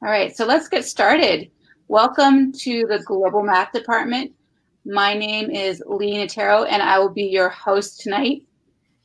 [0.00, 1.50] All right, so let's get started.
[1.88, 4.30] Welcome to the Global Math Department.
[4.84, 8.42] My name is Lee Natero, and I will be your host tonight.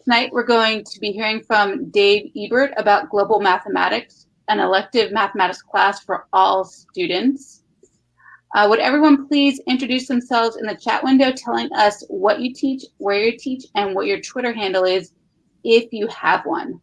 [0.04, 5.64] Tonight, we're going to be hearing from Dave Ebert about global mathematics, an elective mathematics
[5.64, 7.64] class for all students.
[8.54, 12.84] Uh, would everyone please introduce themselves in the chat window, telling us what you teach,
[13.00, 15.12] where you teach, and what your Twitter handle is,
[15.64, 16.80] if you have one.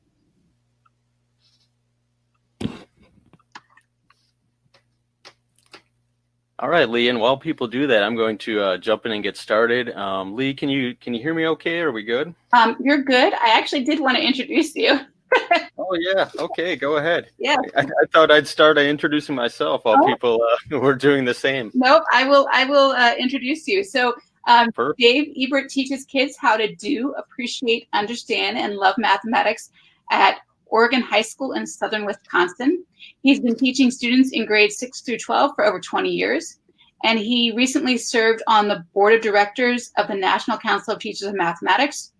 [6.60, 9.22] All right, Lee, and while people do that, I'm going to uh, jump in and
[9.22, 9.96] get started.
[9.96, 11.80] Um, Lee, can you can you hear me okay?
[11.80, 12.34] Are we good?
[12.52, 13.32] Um, you're good.
[13.32, 15.00] I actually did want to introduce you.
[15.78, 17.30] oh yeah, okay, go ahead.
[17.38, 20.06] Yeah, I, I thought I'd start by introducing myself while oh.
[20.06, 20.38] people
[20.70, 21.70] uh, were doing the same.
[21.72, 22.46] Nope, I will.
[22.52, 23.82] I will uh, introduce you.
[23.82, 24.14] So,
[24.46, 24.68] um,
[24.98, 29.70] Dave Ebert teaches kids how to do, appreciate, understand, and love mathematics
[30.10, 30.40] at
[30.70, 32.84] Oregon High School in southern Wisconsin.
[33.22, 36.58] He's been teaching students in grades 6 through 12 for over 20 years.
[37.04, 41.28] And he recently served on the board of directors of the National Council of Teachers
[41.28, 42.12] of Mathematics.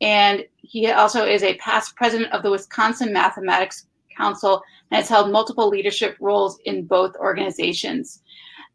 [0.00, 5.30] And he also is a past president of the Wisconsin Mathematics Council and has held
[5.30, 8.22] multiple leadership roles in both organizations.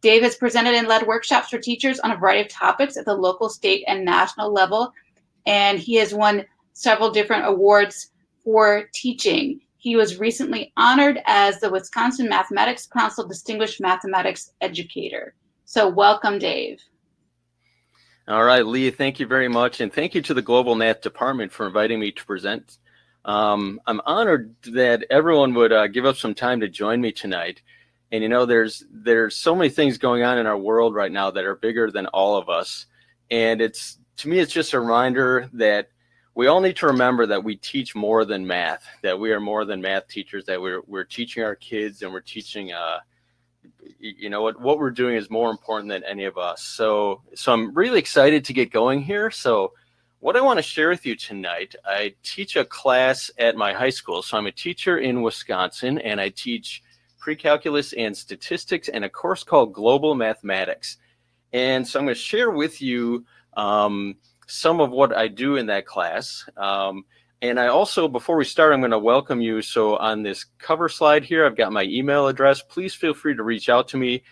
[0.02, 3.14] Dave has presented and led workshops for teachers on a variety of topics at the
[3.14, 4.94] local, state, and national level.
[5.46, 8.12] And he has won several different awards
[8.44, 9.62] for teaching.
[9.78, 15.36] He was recently honored as the Wisconsin Mathematics Council Distinguished Mathematics Educator.
[15.66, 16.80] So, welcome, Dave.
[18.28, 19.82] All right, Lee, thank you very much.
[19.82, 22.78] And thank you to the Global Math Department for inviting me to present.
[23.26, 27.62] Um, I'm honored that everyone would uh, give up some time to join me tonight.
[28.12, 31.32] And you know, there's there's so many things going on in our world right now
[31.32, 32.86] that are bigger than all of us.
[33.32, 35.90] And it's to me, it's just a reminder that
[36.36, 39.66] we all need to remember that we teach more than math, that we are more
[39.66, 43.00] than math teachers, that we're, we're teaching our kids and we're teaching, uh,
[44.00, 46.62] you know, what, what we're doing is more important than any of us.
[46.62, 49.32] So, so I'm really excited to get going here.
[49.32, 49.74] So
[50.20, 53.90] what I want to share with you tonight, I teach a class at my high
[53.90, 54.22] school.
[54.22, 56.84] So I'm a teacher in Wisconsin and I teach
[57.20, 60.98] pre-calculus and statistics and a course called global mathematics.
[61.52, 63.26] And so I'm going to share with you,
[63.58, 64.16] um,
[64.50, 66.48] some of what I do in that class.
[66.58, 67.06] Um,
[67.42, 69.62] and I also, before we start, I'm going to welcome you.
[69.62, 72.62] So on this cover slide here, I've got my email address.
[72.62, 74.24] Please feel free to reach out to me.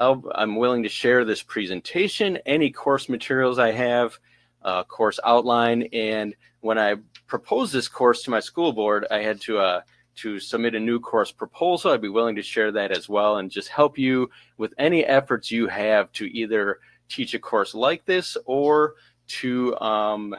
[0.00, 4.18] i am willing to share this presentation, any course materials I have,
[4.62, 5.82] uh, course outline.
[5.92, 9.80] And when I proposed this course to my school board, I had to uh,
[10.16, 11.92] to submit a new course proposal.
[11.92, 15.50] I'd be willing to share that as well and just help you with any efforts
[15.50, 18.94] you have to either teach a course like this or
[19.28, 20.36] to um,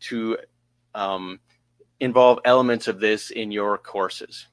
[0.00, 0.38] to
[0.94, 1.40] um,
[2.00, 4.46] involve elements of this in your courses.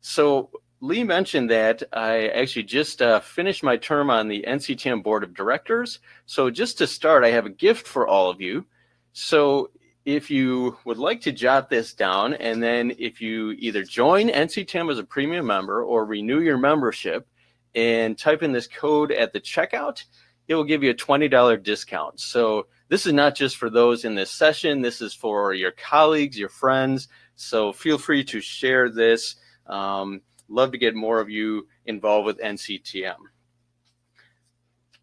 [0.00, 0.50] So
[0.80, 5.34] Lee mentioned that I actually just uh, finished my term on the NCTM board of
[5.34, 5.98] directors.
[6.26, 8.64] So just to start, I have a gift for all of you.
[9.12, 9.70] So
[10.04, 14.90] if you would like to jot this down, and then if you either join NCTM
[14.90, 17.26] as a premium member or renew your membership
[17.74, 20.04] and type in this code at the checkout,
[20.46, 22.20] it will give you a $20 discount.
[22.20, 26.38] So this is not just for those in this session, this is for your colleagues,
[26.38, 27.08] your friends.
[27.36, 29.36] So feel free to share this.
[29.66, 33.16] Um, love to get more of you involved with NCTM.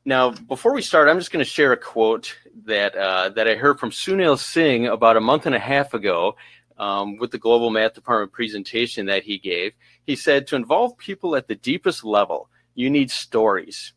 [0.04, 2.36] Now, before we start, I'm just going to share a quote
[2.66, 6.36] that uh, that I heard from Sunil Singh about a month and a half ago
[6.78, 9.74] um, with the Global Math Department presentation that he gave.
[10.06, 13.94] He said, "To involve people at the deepest level, you need stories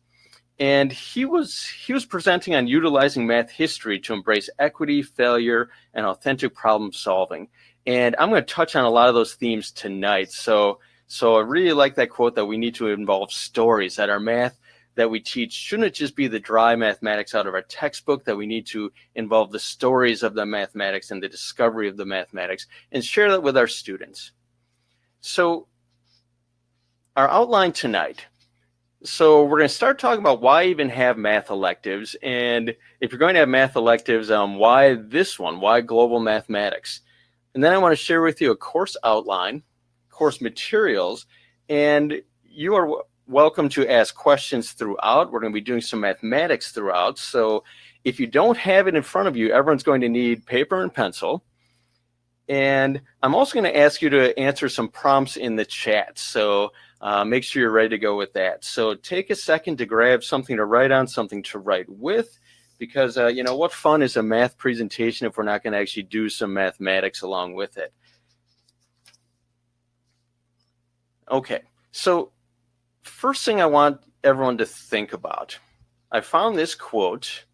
[0.59, 6.05] and he was he was presenting on utilizing math history to embrace equity, failure, and
[6.05, 7.47] authentic problem solving.
[7.85, 10.31] And I'm going to touch on a lot of those themes tonight.
[10.31, 14.19] So so I really like that quote that we need to involve stories that our
[14.19, 14.59] math
[14.95, 18.45] that we teach shouldn't just be the dry mathematics out of our textbook that we
[18.45, 23.03] need to involve the stories of the mathematics and the discovery of the mathematics and
[23.03, 24.33] share that with our students.
[25.21, 25.67] So
[27.15, 28.25] our outline tonight
[29.03, 33.19] so we're going to start talking about why even have math electives, and if you're
[33.19, 35.61] going to have math electives, um, why this one?
[35.61, 37.01] Why global mathematics?
[37.53, 39.63] And then I want to share with you a course outline,
[40.09, 41.27] course materials,
[41.69, 45.31] and you are w- welcome to ask questions throughout.
[45.31, 47.17] We're going to be doing some mathematics throughout.
[47.17, 47.63] So
[48.03, 50.93] if you don't have it in front of you, everyone's going to need paper and
[50.93, 51.45] pencil.
[52.49, 56.17] And I'm also going to ask you to answer some prompts in the chat.
[56.19, 58.63] So uh, make sure you're ready to go with that.
[58.63, 62.39] So take a second to grab something to write on, something to write with,
[62.77, 65.79] because uh, you know what fun is a math presentation if we're not going to
[65.79, 67.93] actually do some mathematics along with it.
[71.31, 71.61] Okay,
[71.91, 72.31] so
[73.01, 75.59] first thing I want everyone to think about
[76.11, 77.45] I found this quote,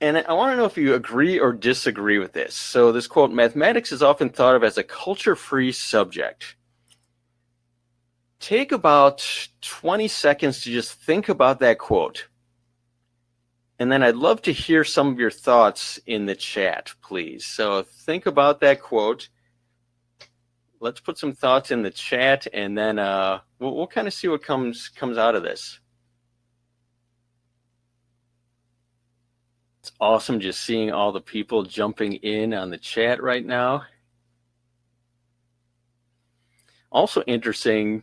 [0.00, 2.54] and I want to know if you agree or disagree with this.
[2.54, 6.55] So, this quote mathematics is often thought of as a culture free subject.
[8.38, 12.28] Take about 20 seconds to just think about that quote.
[13.78, 17.44] And then I'd love to hear some of your thoughts in the chat, please.
[17.44, 19.28] So, think about that quote
[20.80, 24.28] let's put some thoughts in the chat and then uh, we'll, we'll kind of see
[24.28, 25.80] what comes comes out of this.
[29.80, 33.84] It's awesome just seeing all the people jumping in on the chat right now.
[36.90, 38.02] Also interesting,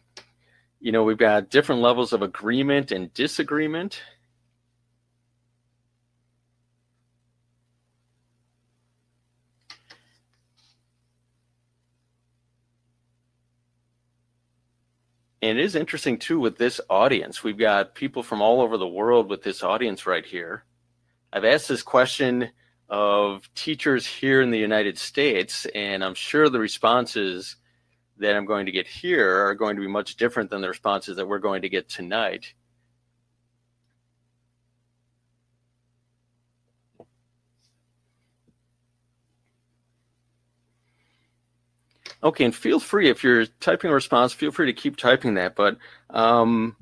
[0.83, 4.01] you know, we've got different levels of agreement and disagreement.
[15.41, 17.45] And it is interesting too with this audience.
[17.45, 20.65] We've got people from all over the world with this audience right here.
[21.31, 22.49] I've asked this question
[22.89, 27.55] of teachers here in the United States, and I'm sure the responses
[28.17, 31.17] that I'm going to get here are going to be much different than the responses
[31.17, 32.53] that we're going to get tonight.
[42.23, 45.55] Okay, and feel free if you're typing a response, feel free to keep typing that.
[45.55, 45.77] But
[46.09, 46.77] um,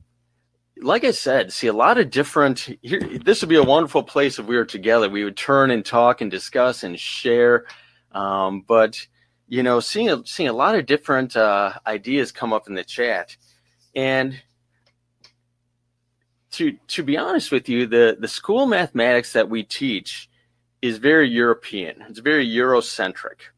[0.77, 2.69] like I said, see a lot of different.
[2.81, 5.09] Here, this would be a wonderful place if we were together.
[5.09, 7.65] We would turn and talk and discuss and share.
[8.11, 9.07] Um, but
[9.51, 12.85] you know, seeing a, seeing a lot of different uh, ideas come up in the
[12.85, 13.35] chat,
[13.93, 14.41] and
[16.51, 20.29] to to be honest with you, the the school mathematics that we teach
[20.81, 22.01] is very European.
[22.07, 23.51] It's very Eurocentric.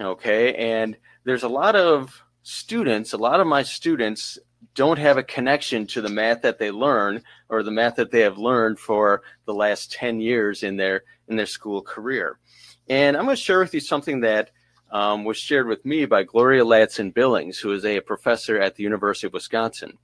[0.00, 4.40] Okay, and there's a lot of students, a lot of my students
[4.74, 8.22] don't have a connection to the math that they learn or the math that they
[8.22, 12.40] have learned for the last 10 years in their in their school career.
[12.88, 14.50] And I'm going to share with you something that
[14.90, 18.82] um, was shared with me by Gloria Ladson Billings, who is a professor at the
[18.82, 19.98] University of Wisconsin.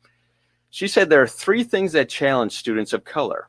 [0.70, 3.48] She said there are three things that challenge students of color.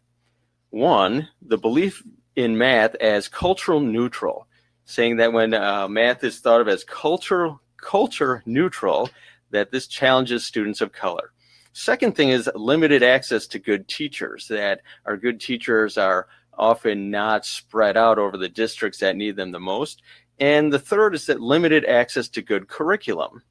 [0.69, 2.03] One, the belief
[2.35, 4.47] in math as cultural neutral,
[4.85, 9.09] saying that when uh, math is thought of as cultural culture neutral,
[9.51, 11.31] that this challenges students of color.
[11.73, 16.27] Second thing is limited access to good teachers, that our good teachers are
[16.57, 20.01] often not spread out over the districts that need them the most.
[20.43, 23.43] And the third is that limited access to good curriculum.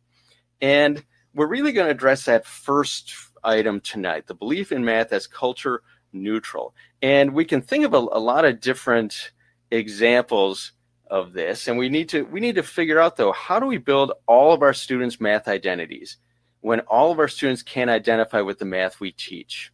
[0.60, 1.02] And
[1.32, 5.82] we're really going to address that first item tonight the belief in math as culture
[6.12, 6.74] neutral.
[7.00, 9.32] And we can think of a, a lot of different
[9.70, 10.72] examples
[11.06, 13.76] of this and we need to we need to figure out though how do we
[13.78, 16.16] build all of our students math identities
[16.60, 19.72] when all of our students can't identify with the math we teach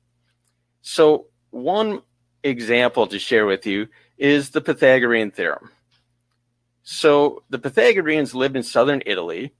[0.82, 2.02] so one
[2.42, 3.86] example to share with you
[4.16, 5.70] is the pythagorean theorem
[6.90, 9.52] so the pythagoreans lived in southern italy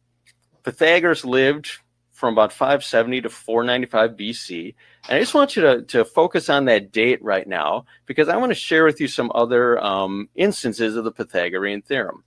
[0.63, 1.71] pythagoras lived
[2.19, 4.75] from about 570 to 495 BC.
[5.09, 8.37] And I just want you to, to focus on that date right now because I
[8.37, 12.25] want to share with you some other um, instances of the Pythagorean theorem.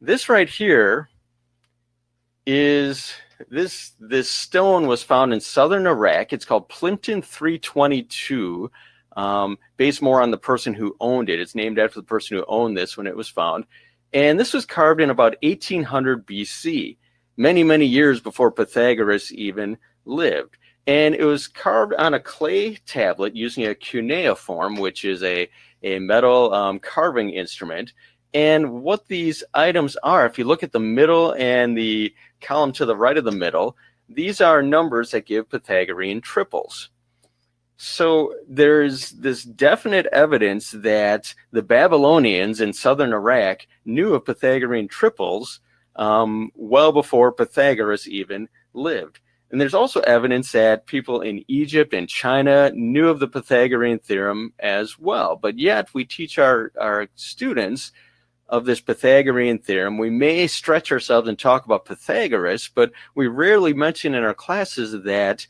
[0.00, 1.08] This right here
[2.46, 3.12] is
[3.50, 6.32] this this stone was found in southern Iraq.
[6.32, 8.70] It's called Plimpton 322,
[9.16, 11.40] um, based more on the person who owned it.
[11.40, 13.64] It's named after the person who owned this when it was found.
[14.12, 16.96] And this was carved in about 1800 BC
[17.36, 20.56] many, many years before Pythagoras even lived.
[20.86, 25.48] And it was carved on a clay tablet using a cuneiform, which is a,
[25.82, 27.92] a metal um, carving instrument.
[28.34, 32.86] And what these items are, if you look at the middle and the column to
[32.86, 33.76] the right of the middle,
[34.08, 36.90] these are numbers that give Pythagorean triples.
[38.00, 45.60] So there's this definite evidence that the Babylonians in southern Iraq knew of Pythagorean triples
[45.96, 49.20] um, well before Pythagoras even lived.
[49.50, 54.54] And there's also evidence that people in Egypt and China knew of the Pythagorean theorem
[54.58, 55.36] as well.
[55.36, 57.92] But yet, we teach our, our students
[58.48, 59.98] of this Pythagorean theorem.
[59.98, 65.02] We may stretch ourselves and talk about Pythagoras, but we rarely mention in our classes
[65.04, 65.46] that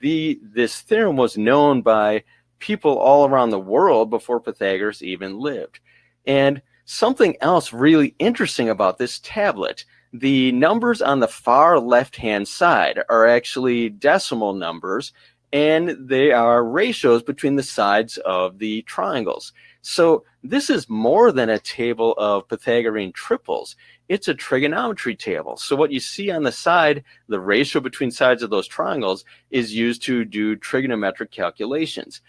[0.00, 2.24] the this theorem was known by
[2.58, 5.80] people all around the world before Pythagoras even lived.
[6.26, 12.48] And Something else really interesting about this tablet the numbers on the far left hand
[12.48, 15.12] side are actually decimal numbers
[15.52, 19.52] and they are ratios between the sides of the triangles.
[19.82, 23.76] So this is more than a table of Pythagorean triples.
[24.08, 25.56] It's a trigonometry table.
[25.56, 29.74] So what you see on the side, the ratio between sides of those triangles is
[29.74, 32.22] used to do trigonometric calculations.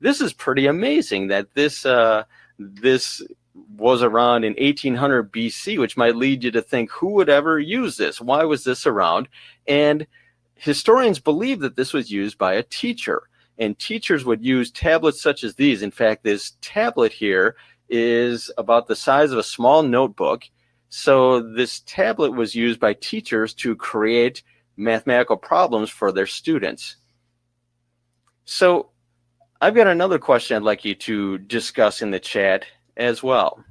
[0.00, 2.24] This is pretty amazing that this uh,
[2.58, 3.22] this
[3.76, 7.96] was around in 1800 BC, which might lead you to think who would ever use
[7.96, 8.20] this?
[8.20, 9.28] Why was this around?
[9.66, 10.06] And
[10.54, 13.22] historians believe that this was used by a teacher,
[13.58, 15.82] and teachers would use tablets such as these.
[15.82, 17.56] In fact, this tablet here
[17.88, 20.44] is about the size of a small notebook.
[20.88, 24.42] So this tablet was used by teachers to create
[24.76, 26.96] mathematical problems for their students.
[28.44, 28.90] So
[29.60, 32.66] I've got another question I'd like you to discuss in the chat
[32.96, 33.64] as well.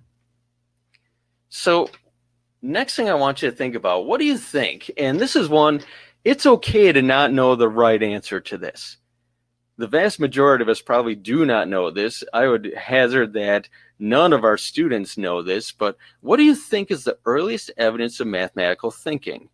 [1.50, 1.90] So
[2.62, 4.92] next thing I want you to think about, what do you think?
[4.98, 5.82] And this is one,
[6.24, 8.98] it's okay to not know the right answer to this.
[9.78, 12.24] The vast majority of us probably do not know this.
[12.34, 13.68] I would hazard that
[14.00, 18.20] none of our students know this, but what do you think is the earliest evidence
[18.20, 19.50] of mathematical thinking?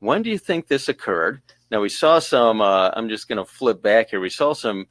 [0.00, 1.42] When do you think this occurred?
[1.70, 4.20] Now, we saw some, uh, I'm just going to flip back here.
[4.20, 4.86] We saw some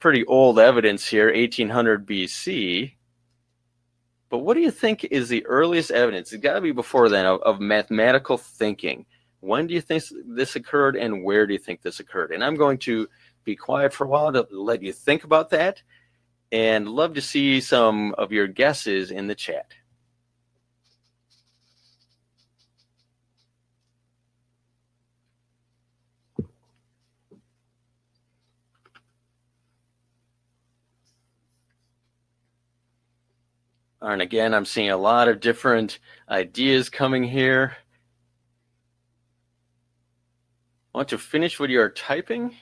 [0.00, 2.92] pretty old evidence here, 1800 BC.
[4.28, 6.32] But what do you think is the earliest evidence?
[6.32, 9.06] It's got to be before then of, of mathematical thinking.
[9.40, 12.32] When do you think this occurred and where do you think this occurred?
[12.32, 13.08] And I'm going to
[13.44, 15.82] be quiet for a while to let you think about that
[16.50, 19.72] and love to see some of your guesses in the chat.
[34.02, 37.76] And again, I'm seeing a lot of different ideas coming here.
[40.92, 42.56] Want to finish what you're typing?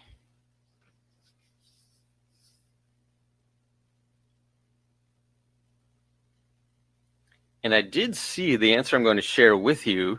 [7.62, 10.18] And I did see the answer I'm going to share with you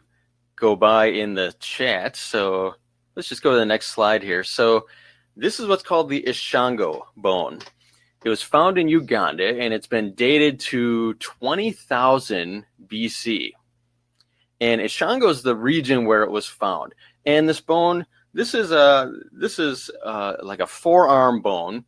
[0.56, 2.16] go by in the chat.
[2.16, 2.76] So
[3.16, 4.44] let's just go to the next slide here.
[4.44, 4.88] So
[5.36, 7.60] this is what's called the Ishango bone.
[8.24, 13.52] It was found in Uganda and it's been dated to 20,000 BC.
[14.60, 16.94] And Ishango is the region where it was found.
[17.26, 21.84] And this bone, this is a this is uh, like a forearm bone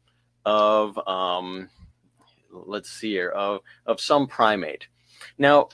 [0.46, 1.70] of um,
[2.52, 4.88] let's see here of of some primate.
[5.38, 5.70] Now,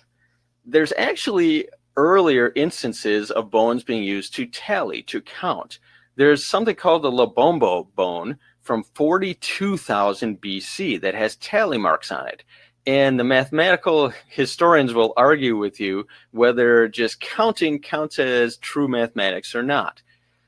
[0.65, 5.79] there's actually earlier instances of bones being used to tally to count.
[6.15, 8.37] There's something called the Lebombo bone,
[8.69, 12.43] from 42,000 BC that has tally marks on it.
[12.85, 19.55] And the mathematical historians will argue with you whether just counting counts as true mathematics
[19.55, 20.03] or not.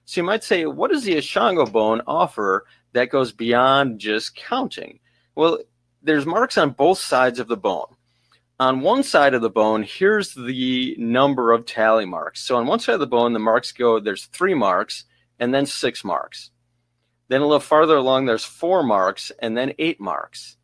[0.06, 5.00] So you might say, what does the Ishango bone offer that goes beyond just counting?
[5.34, 5.58] Well,
[6.04, 7.96] there's marks on both sides of the bone.
[8.62, 12.44] On one side of the bone, here's the number of tally marks.
[12.44, 15.06] So on one side of the bone, the marks go, there's three marks
[15.40, 16.52] and then six marks.
[17.28, 20.58] Then a little farther along, there's four marks and then eight marks.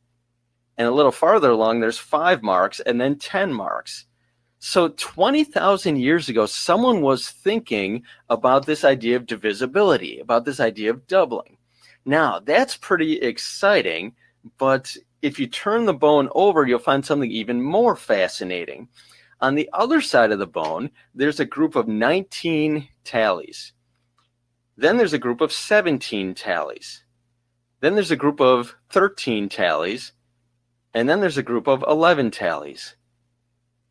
[0.77, 4.06] And a little farther along, there's five marks and then 10 marks.
[4.60, 10.92] So 20,000 years ago, someone was thinking about this idea of divisibility, about this idea
[10.92, 11.58] of doubling.
[12.06, 14.13] Now, that's pretty exciting,
[14.60, 18.88] but if you turn the bone over, you'll find something even more fascinating.
[19.40, 23.74] On the other side of the bone, there's a group of 19 tallies.
[24.78, 27.04] Then there's a group of 17 tallies.
[27.80, 30.14] Then there's a group of 13 tallies.
[30.94, 32.96] And then there's a group of 11 tallies.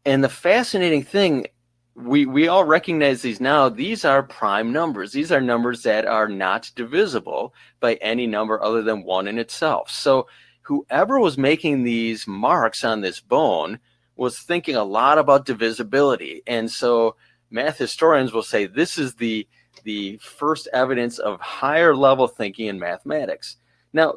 [0.05, 1.47] And the fascinating thing,
[1.95, 3.69] we, we all recognize these now.
[3.69, 5.13] These are prime numbers.
[5.13, 9.91] These are numbers that are not divisible by any number other than one in itself.
[9.91, 10.27] So
[10.67, 13.79] whoever was making these marks on this bone
[14.17, 16.43] was thinking a lot about divisibility.
[16.47, 17.15] And so
[17.51, 19.47] math historians will say this is the
[19.85, 23.57] the first evidence of higher level thinking in mathematics.
[23.93, 24.17] Now,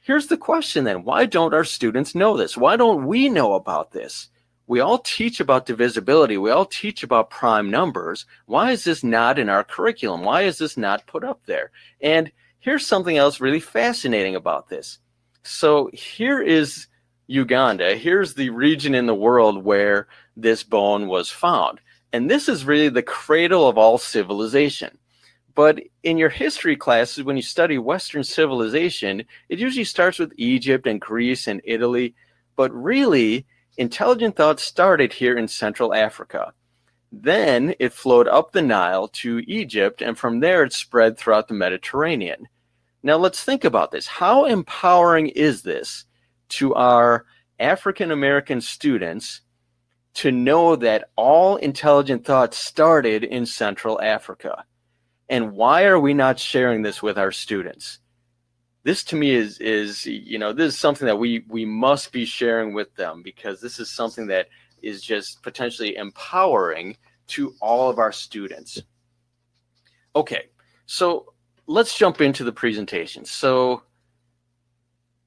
[0.00, 2.56] here's the question then why don't our students know this?
[2.56, 4.28] Why don't we know about this?
[4.68, 8.26] We all teach about divisibility, we all teach about prime numbers.
[8.44, 10.22] Why is this not in our curriculum?
[10.22, 11.72] Why is this not put up there?
[12.00, 12.30] And
[12.60, 15.00] here's something else really fascinating about this.
[15.46, 16.88] So here is
[17.28, 17.96] Uganda.
[17.96, 21.78] Here's the region in the world where this bone was found.
[22.12, 24.98] And this is really the cradle of all civilization.
[25.54, 30.86] But in your history classes, when you study Western civilization, it usually starts with Egypt
[30.86, 32.14] and Greece and Italy.
[32.56, 33.46] But really,
[33.78, 36.52] intelligent thought started here in Central Africa.
[37.12, 41.54] Then it flowed up the Nile to Egypt, and from there it spread throughout the
[41.54, 42.48] Mediterranean.
[43.06, 44.08] Now let's think about this.
[44.08, 46.06] How empowering is this
[46.48, 47.24] to our
[47.60, 49.42] African American students
[50.14, 54.64] to know that all intelligent thought started in Central Africa.
[55.28, 58.00] And why are we not sharing this with our students?
[58.82, 62.24] This to me is is you know this is something that we we must be
[62.24, 64.48] sharing with them because this is something that
[64.82, 66.96] is just potentially empowering
[67.28, 68.82] to all of our students.
[70.16, 70.46] Okay,
[70.86, 71.34] so
[71.66, 73.24] let's jump into the presentation.
[73.24, 73.82] So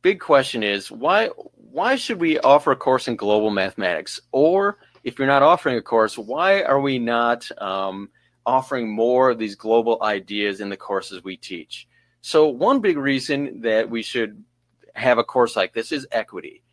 [0.01, 1.27] big question is why
[1.71, 4.19] why should we offer a course in global mathematics?
[4.31, 8.09] Or if you're not offering a course, why are we not um,
[8.45, 11.87] offering more of these global ideas in the courses we teach?
[12.21, 14.43] So one big reason that we should
[14.95, 16.63] have a course like this is equity.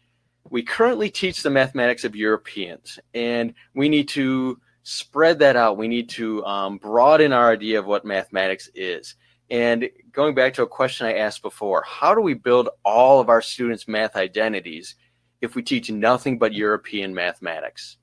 [0.49, 5.77] We currently teach the mathematics of Europeans, and we need to spread that out.
[5.77, 9.17] We need to um, broaden our idea of what mathematics is.
[9.51, 13.29] And going back to a question I asked before, how do we build all of
[13.29, 14.97] our students' math identities
[15.41, 17.97] if we teach nothing but European mathematics?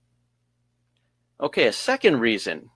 [1.42, 2.70] Okay, a second reason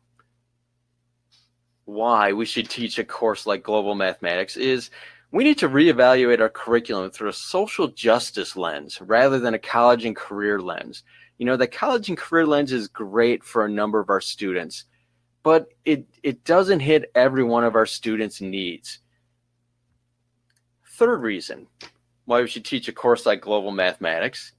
[1.85, 4.89] why we should teach a course like global mathematics is
[5.31, 10.03] we need to reevaluate our curriculum through a social justice lens rather than a college
[10.03, 11.03] and career lens.
[11.37, 14.83] You know, the college and career lens is great for a number of our students
[15.47, 18.99] but it it doesn't hit every one of our students' needs.
[20.97, 21.67] Third reason
[22.25, 24.51] why we should teach a course like global mathematics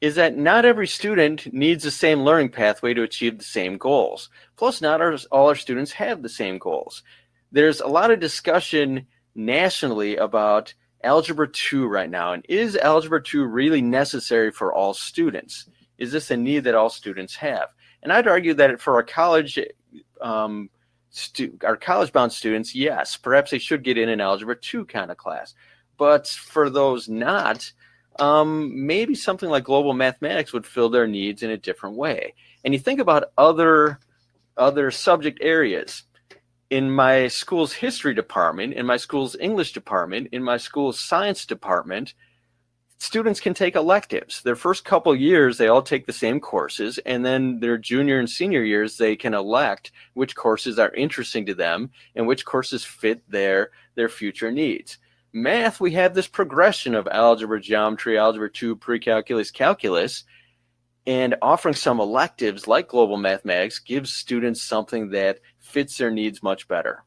[0.00, 4.30] is that not every student needs the same learning pathway to achieve the same goals.
[4.54, 7.02] Plus, not our, all our students have the same goals.
[7.50, 12.32] There's a lot of discussion nationally about Algebra 2 right now.
[12.32, 15.68] And is Algebra 2 really necessary for all students?
[15.98, 17.70] Is this a need that all students have?
[18.04, 19.58] And I'd argue that for a college
[20.22, 20.70] um,
[21.10, 25.10] stu- our college bound students, yes, perhaps they should get in an algebra two kind
[25.10, 25.54] of class.
[25.98, 27.70] But for those not,
[28.18, 32.34] um, maybe something like global mathematics would fill their needs in a different way.
[32.64, 33.98] And you think about other
[34.56, 36.04] other subject areas.
[36.68, 42.14] In my school's history department, in my school's English department, in my school's science department,
[43.02, 44.42] students can take electives.
[44.42, 48.30] Their first couple years, they all take the same courses, and then their junior and
[48.30, 53.28] senior years, they can elect which courses are interesting to them and which courses fit
[53.28, 54.98] their their future needs.
[55.32, 60.22] Math, we have this progression of algebra, geometry, algebra 2, pre-calculus, calculus,
[61.04, 66.68] and offering some electives like global mathematics gives students something that fits their needs much
[66.68, 67.02] better.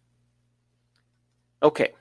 [1.64, 1.94] Okay,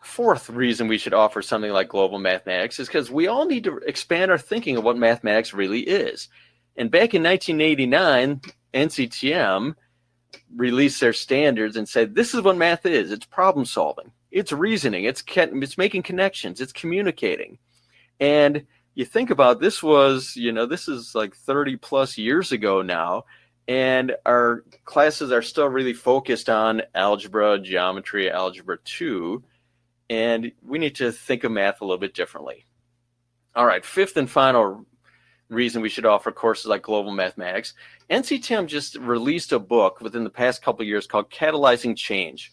[0.00, 3.78] fourth reason we should offer something like global mathematics is because we all need to
[3.78, 6.28] expand our thinking of what mathematics really is.
[6.76, 8.40] And back in 1989,
[8.72, 9.74] NCTM
[10.56, 13.10] released their standards and said, "This is what math is.
[13.10, 14.12] It's problem solving.
[14.30, 15.04] It's reasoning.
[15.04, 16.60] It's it's making connections.
[16.60, 17.58] It's communicating."
[18.18, 22.82] And you think about this was, you know, this is like 30 plus years ago
[22.82, 23.24] now,
[23.68, 29.42] and our classes are still really focused on algebra, geometry, algebra 2
[30.10, 32.66] and we need to think of math a little bit differently.
[33.54, 34.84] All right, fifth and final
[35.48, 37.74] reason we should offer courses like global mathematics.
[38.10, 42.52] NCTM just released a book within the past couple years called Catalyzing Change.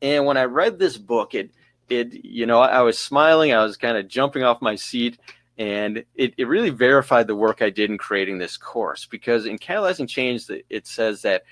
[0.00, 1.50] And when I read this book, it
[1.88, 5.18] it you know, I was smiling, I was kind of jumping off my seat
[5.56, 9.58] and it, it really verified the work I did in creating this course because in
[9.58, 11.44] Catalyzing Change it says that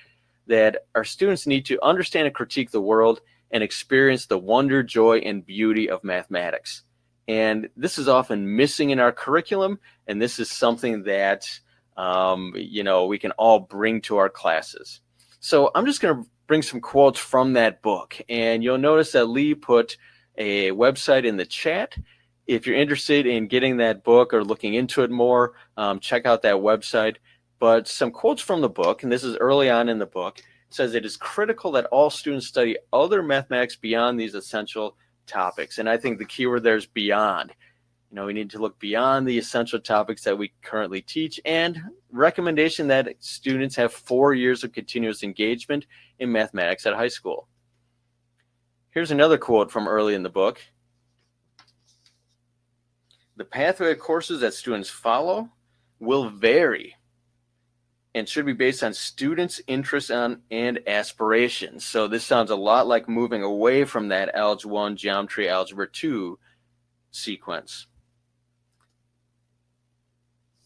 [0.46, 5.18] that our students need to understand and critique the world and experience the wonder, joy,
[5.18, 6.82] and beauty of mathematics.
[7.28, 11.48] And this is often missing in our curriculum, and this is something that
[11.96, 15.00] um, you know we can all bring to our classes.
[15.40, 19.26] So I'm just going to bring some quotes from that book, and you'll notice that
[19.26, 19.96] Lee put
[20.38, 21.96] a website in the chat.
[22.46, 26.42] If you're interested in getting that book or looking into it more, um, check out
[26.42, 27.16] that website.
[27.58, 30.40] But some quotes from the book, and this is early on in the book
[30.76, 35.78] says it is critical that all students study other mathematics beyond these essential topics.
[35.78, 37.52] And I think the keyword there is beyond.
[38.10, 41.80] You know, we need to look beyond the essential topics that we currently teach and
[42.12, 45.86] recommendation that students have four years of continuous engagement
[46.20, 47.48] in mathematics at high school.
[48.90, 50.60] Here's another quote from early in the book.
[53.36, 55.50] The pathway of courses that students follow
[55.98, 56.94] will vary
[58.16, 61.84] and should be based on students' interests and, and aspirations.
[61.84, 66.38] So this sounds a lot like moving away from that Algebra 1, Geometry, Algebra 2
[67.10, 67.86] sequence.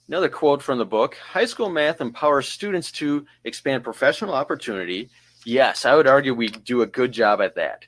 [0.07, 5.11] Another quote from the book High school math empowers students to expand professional opportunity.
[5.45, 7.85] Yes, I would argue we do a good job at that.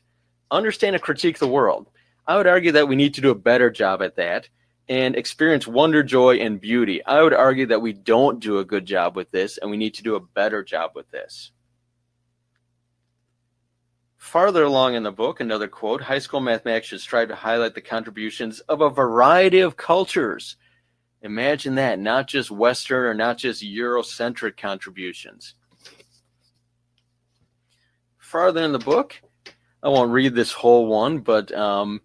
[0.50, 1.88] Understand and critique the world.
[2.26, 4.48] I would argue that we need to do a better job at that
[4.92, 7.02] and experience wonder, joy, and beauty.
[7.06, 9.94] I would argue that we don't do a good job with this, and we need
[9.94, 11.50] to do a better job with this.
[14.18, 17.80] Farther along in the book, another quote High school mathematics should strive to highlight the
[17.80, 20.56] contributions of a variety of cultures.
[21.22, 25.54] Imagine that, not just Western or not just Eurocentric contributions.
[28.18, 29.18] Farther in the book,
[29.82, 32.02] I won't read this whole one, but um,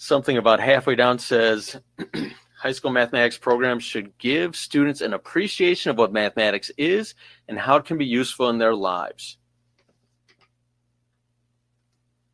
[0.00, 1.78] something about halfway down says
[2.56, 7.14] high school mathematics programs should give students an appreciation of what mathematics is
[7.48, 9.36] and how it can be useful in their lives.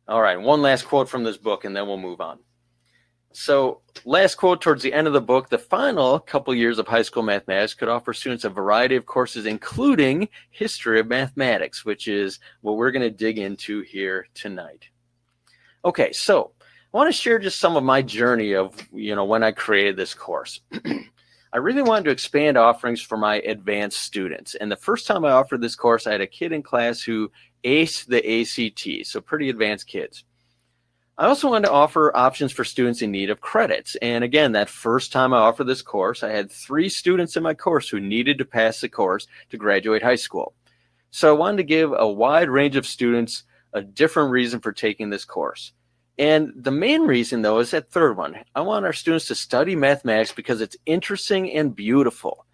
[0.07, 2.39] All right, one last quote from this book, and then we'll move on.
[3.33, 7.01] So, last quote towards the end of the book the final couple years of high
[7.01, 12.39] school mathematics could offer students a variety of courses, including history of mathematics, which is
[12.61, 14.85] what we're going to dig into here tonight.
[15.83, 16.53] Okay, so
[16.93, 19.97] I want to share just some of my journey of, you know, when I created
[19.97, 20.61] this course.
[21.53, 24.55] I really wanted to expand offerings for my advanced students.
[24.55, 27.29] And the first time I offered this course, I had a kid in class who
[27.65, 30.23] ACE the ACT, so pretty advanced kids.
[31.17, 33.95] I also wanted to offer options for students in need of credits.
[34.01, 37.53] And again, that first time I offered this course, I had three students in my
[37.53, 40.53] course who needed to pass the course to graduate high school.
[41.11, 45.09] So I wanted to give a wide range of students a different reason for taking
[45.09, 45.73] this course.
[46.19, 48.37] And the main reason, though, is that third one.
[48.55, 52.47] I want our students to study mathematics because it's interesting and beautiful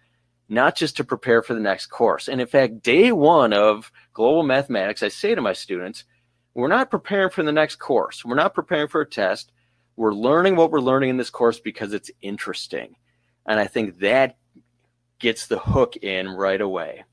[0.48, 2.28] not just to prepare for the next course.
[2.28, 6.04] And in fact, day one of global mathematics, I say to my students,
[6.54, 8.24] we're not preparing for the next course.
[8.24, 9.52] We're not preparing for a test.
[9.96, 12.96] We're learning what we're learning in this course because it's interesting.
[13.46, 14.36] And I think that
[15.18, 17.04] gets the hook in right away.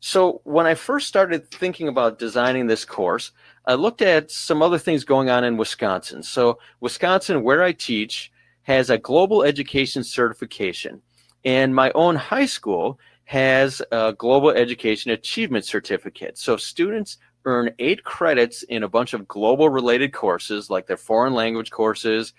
[0.00, 3.32] So when I first started thinking about designing this course,
[3.66, 6.22] I looked at some other things going on in Wisconsin.
[6.22, 8.30] So Wisconsin, where I teach,
[8.62, 11.02] has a global education certification.
[11.44, 16.38] And my own high school has a global education achievement certificate.
[16.38, 21.34] So students earn eight credits in a bunch of global related courses, like their foreign
[21.34, 22.32] language courses.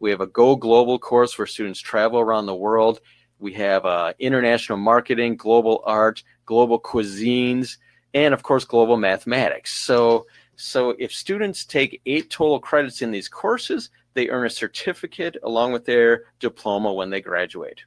[0.00, 3.00] We have a Go Global course where students travel around the world.
[3.40, 7.78] We have uh, international marketing, global art, global cuisines,
[8.14, 9.72] and of course, global mathematics.
[9.72, 10.26] So,
[10.60, 15.70] so if students take eight total credits in these courses, they earn a certificate along
[15.70, 17.82] with their diploma when they graduate.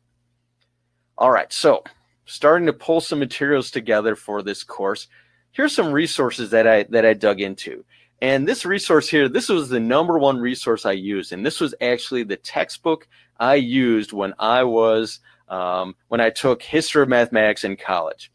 [1.17, 1.83] All right, so
[2.23, 5.09] starting to pull some materials together for this course.
[5.51, 7.83] Here's some resources that I that I dug into.
[8.21, 11.75] And this resource here, this was the number one resource I used, and this was
[11.81, 13.05] actually the textbook
[13.37, 18.31] I used when I was um, when I took history of mathematics in college.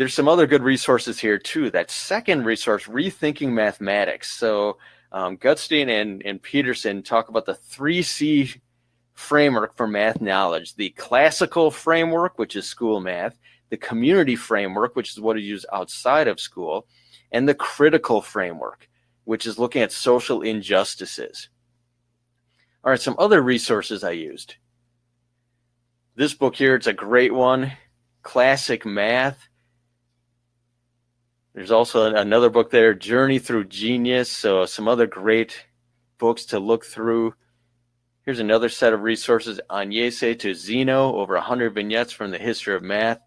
[0.00, 1.70] There's some other good resources here too.
[1.70, 4.32] That second resource, rethinking mathematics.
[4.32, 4.78] So
[5.12, 8.62] um, Gutstein and, and Peterson talk about the three C
[9.12, 15.10] framework for math knowledge the classical framework, which is school math, the community framework, which
[15.10, 16.86] is what is used outside of school,
[17.30, 18.88] and the critical framework,
[19.24, 21.50] which is looking at social injustices.
[22.82, 24.54] All right, some other resources I used.
[26.14, 27.72] This book here, it's a great one
[28.22, 29.49] Classic Math.
[31.54, 34.30] There's also another book there, Journey Through Genius.
[34.30, 35.66] So, some other great
[36.18, 37.34] books to look through.
[38.24, 42.82] Here's another set of resources Agnesi to Zeno, over 100 vignettes from the history of
[42.82, 43.20] math.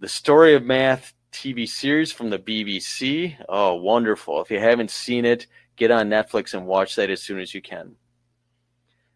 [0.00, 3.36] The Story of Math TV series from the BBC.
[3.48, 4.40] Oh, wonderful.
[4.40, 7.62] If you haven't seen it, get on Netflix and watch that as soon as you
[7.62, 7.94] can.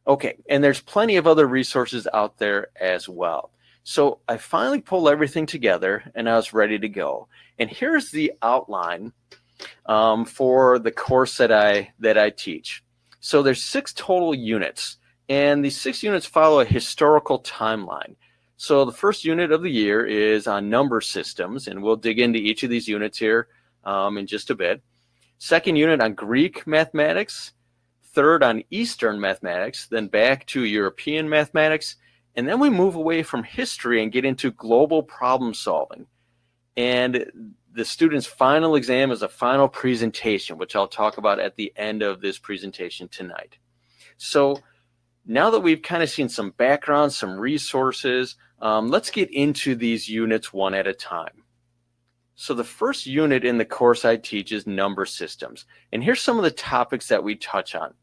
[0.06, 3.50] Okay, and there's plenty of other resources out there as well.
[3.84, 7.28] So I finally pulled everything together and I was ready to go.
[7.58, 9.12] And here's the outline
[9.86, 12.82] um, for the course that I that I teach.
[13.20, 18.16] So there's six total units, and these six units follow a historical timeline.
[18.56, 22.38] So the first unit of the year is on number systems, and we'll dig into
[22.38, 23.48] each of these units here
[23.84, 24.82] um, in just a bit.
[25.38, 27.52] Second unit on Greek mathematics,
[28.12, 31.96] third on Eastern mathematics, then back to European mathematics,
[32.36, 36.06] and then we move away from history and get into global problem solving.
[36.76, 41.72] And the student's final exam is a final presentation, which I'll talk about at the
[41.76, 43.58] end of this presentation tonight.
[44.16, 44.60] So
[45.26, 50.08] now that we've kind of seen some background, some resources, um, let's get into these
[50.08, 51.42] units one at a time.
[52.36, 55.66] So the first unit in the course I teach is number systems.
[55.92, 57.94] And here's some of the topics that we touch on.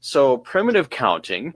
[0.00, 1.54] So primitive counting,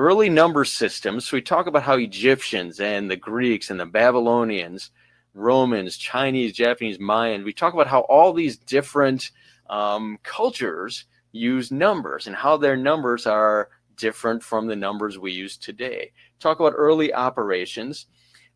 [0.00, 1.28] early number systems.
[1.28, 4.90] So we talk about how Egyptians and the Greeks and the Babylonians
[5.34, 7.44] Romans, Chinese, Japanese, Mayan.
[7.44, 9.30] We talk about how all these different
[9.68, 15.58] um, cultures use numbers and how their numbers are different from the numbers we use
[15.58, 16.12] today.
[16.40, 18.06] Talk about early operations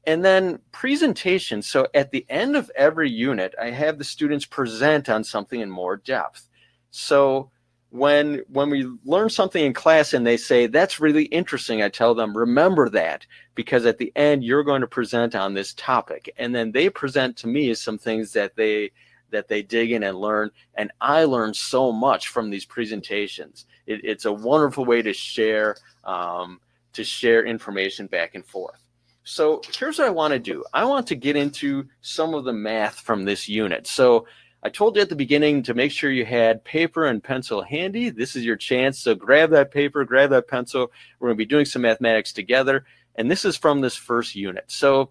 [0.07, 1.61] and then presentation.
[1.61, 5.71] So at the end of every unit, I have the students present on something in
[5.71, 6.49] more depth.
[6.91, 7.51] So
[7.95, 12.13] when when we learn something in class and they say that's really interesting, I tell
[12.13, 16.53] them remember that because at the end you're going to present on this topic, and
[16.53, 18.91] then they present to me some things that they
[19.31, 20.51] that they dig in and learn.
[20.75, 23.67] And I learn so much from these presentations.
[23.87, 26.61] It, it's a wonderful way to share um,
[26.95, 28.81] to share information back and forth.
[29.23, 30.65] So here's what I want to do.
[30.75, 33.87] I want to get into some of the math from this unit.
[33.87, 34.27] So
[34.65, 38.09] I told you at the beginning to make sure you had paper and pencil handy.
[38.09, 38.99] This is your chance.
[38.99, 40.91] So grab that paper, grab that pencil.
[41.19, 42.87] We're going to be doing some mathematics together.
[43.15, 44.65] And this is from this first unit.
[44.69, 45.11] So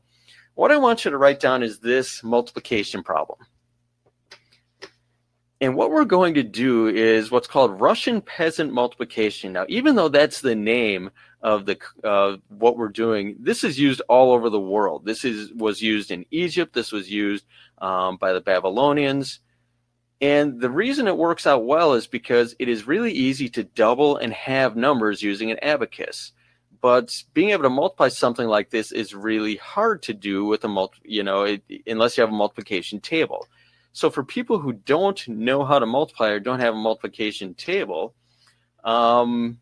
[0.56, 3.40] what I want you to write down is this multiplication problem.
[5.62, 9.54] And what we're going to do is what's called Russian peasant multiplication.
[9.54, 11.12] Now, even though that's the name
[11.42, 15.06] of the uh, what we're doing, this is used all over the world.
[15.06, 16.74] This is was used in Egypt.
[16.74, 17.46] This was used
[17.78, 19.40] um, by the Babylonians.
[20.24, 24.16] And the reason it works out well is because it is really easy to double
[24.16, 26.32] and halve numbers using an abacus.
[26.80, 30.70] But being able to multiply something like this is really hard to do with a
[30.70, 33.48] multi, you know, it, unless you have a multiplication table.
[33.92, 38.16] So for people who don't know how to multiply or don't have a multiplication table,
[38.86, 39.60] um,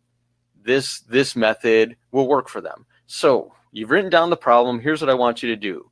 [0.64, 2.86] this this method will work for them.
[3.08, 4.80] So you've written down the problem.
[4.80, 5.90] Here's what I want you to do.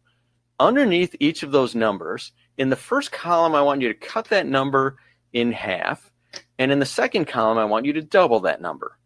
[0.59, 4.45] Underneath each of those numbers, in the first column, I want you to cut that
[4.45, 4.97] number
[5.31, 6.11] in half.
[6.59, 8.97] And in the second column, I want you to double that number.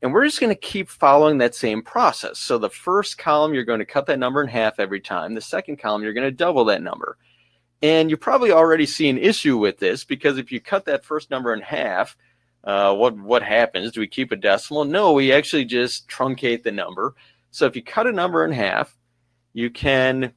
[0.00, 2.38] And we're just going to keep following that same process.
[2.38, 5.34] So the first column, you're going to cut that number in half every time.
[5.34, 7.18] The second column, you're going to double that number.
[7.82, 11.28] And you probably already see an issue with this because if you cut that first
[11.28, 12.16] number in half,
[12.62, 13.90] uh, what what happens?
[13.90, 14.84] Do we keep a decimal?
[14.84, 17.16] No, we actually just truncate the number.
[17.50, 18.96] So if you cut a number in half,
[19.52, 20.32] you can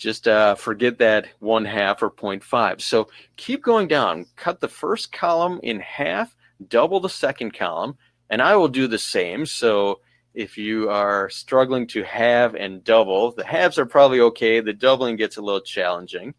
[0.00, 2.80] just uh, forget that one half or 0.5.
[2.80, 4.24] So keep going down.
[4.34, 6.34] Cut the first column in half,
[6.68, 7.96] double the second column,
[8.30, 9.44] and I will do the same.
[9.44, 10.00] So
[10.32, 14.60] if you are struggling to halve and double, the halves are probably okay.
[14.60, 16.32] The doubling gets a little challenging.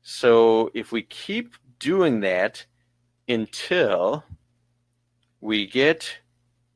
[0.00, 2.64] So if we keep doing that
[3.28, 4.24] until
[5.42, 6.16] we get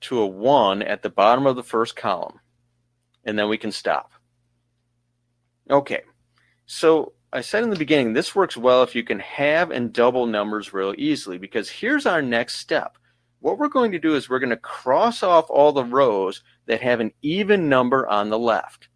[0.02, 2.40] to a 1 at the bottom of the first column,
[3.24, 4.13] and then we can stop.
[5.70, 6.02] Okay,
[6.66, 10.26] so I said in the beginning, this works well if you can halve and double
[10.26, 12.96] numbers real easily, because here's our next step.
[13.40, 16.80] What we're going to do is we're going to cross off all the rows that
[16.80, 18.88] have an even number on the left.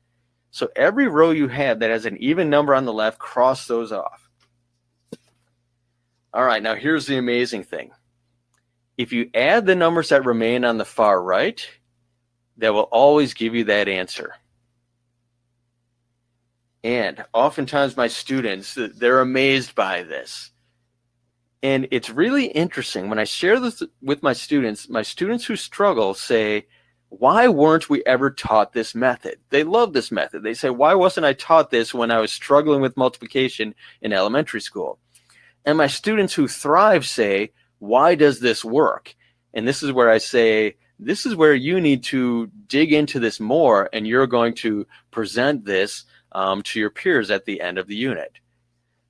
[0.51, 3.93] So every row you have that has an even number on the left, cross those
[3.93, 4.29] off.
[6.33, 7.91] All right, now here's the amazing thing.
[8.97, 11.67] If you add the numbers that remain on the far right,
[12.59, 14.35] that will always give you that answer.
[16.85, 20.51] And oftentimes my students, they're amazed by this.
[21.63, 26.15] And it's really interesting when I share this with my students, my students who struggle
[26.15, 26.67] say,
[27.09, 29.39] why weren't we ever taught this method?
[29.51, 30.43] They love this method.
[30.43, 34.61] They say, why wasn't I taught this when I was struggling with multiplication in elementary
[34.61, 34.99] school?
[35.65, 39.15] And my students who thrive say, why does this work?
[39.55, 43.41] And this is where I say, this is where you need to dig into this
[43.41, 47.87] more and you're going to present this um, to your peers at the end of
[47.87, 48.33] the unit.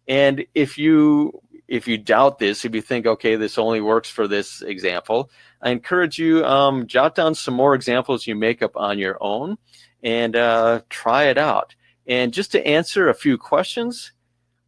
[0.07, 4.26] And if you if you doubt this, if you think, okay, this only works for
[4.26, 8.98] this example, I encourage you um, jot down some more examples you make up on
[8.98, 9.59] your own
[10.02, 11.74] and uh, try it out.
[12.07, 14.12] And just to answer a few questions,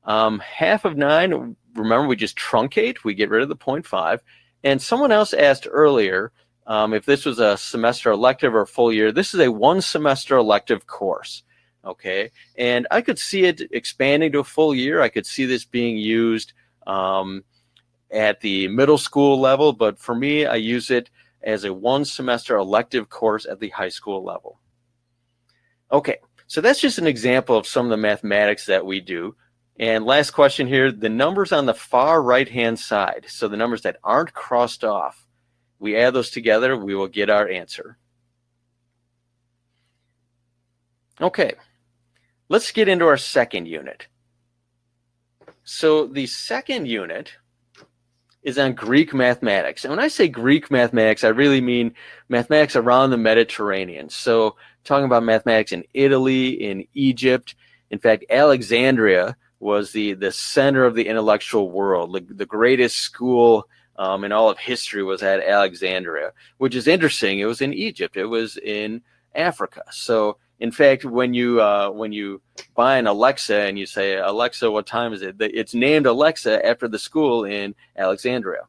[0.04, 4.18] um, half of nine, remember we just truncate, we get rid of the 0.5.
[4.62, 6.32] And someone else asked earlier
[6.66, 9.10] um, if this was a semester elective or full year.
[9.10, 11.42] This is a one semester elective course.
[11.84, 12.30] Okay.
[12.56, 15.00] And I could see it expanding to a full year.
[15.00, 16.52] I could see this being used
[16.86, 17.42] um,
[18.10, 21.10] at the middle school level, but for me, I use it
[21.42, 24.60] as a one semester elective course at the high school level.
[25.90, 26.18] Okay.
[26.46, 29.36] So that's just an example of some of the mathematics that we do.
[29.78, 33.96] And last question here, the numbers on the far right-hand side, so the numbers that
[34.04, 35.26] aren't crossed off,
[35.78, 37.96] we add those together, we will get our answer.
[41.20, 41.52] Okay,
[42.50, 44.06] let's get into our second unit.
[45.64, 47.32] So the second unit
[48.42, 49.84] is on Greek mathematics.
[49.84, 51.94] And when I say Greek mathematics, I really mean
[52.28, 54.10] mathematics around the Mediterranean.
[54.10, 57.54] So talking about mathematics in Italy, in Egypt,
[57.90, 62.14] in fact, Alexandria was the the center of the intellectual world.
[62.14, 67.38] The, the greatest school um, in all of history was at Alexandria, which is interesting.
[67.38, 68.16] It was in Egypt.
[68.16, 69.02] It was in
[69.34, 69.82] Africa.
[69.90, 72.42] So, in fact, when you uh, when you
[72.76, 75.36] buy an Alexa and you say Alexa, what time is it?
[75.40, 78.62] It's named Alexa after the school in Alexandria.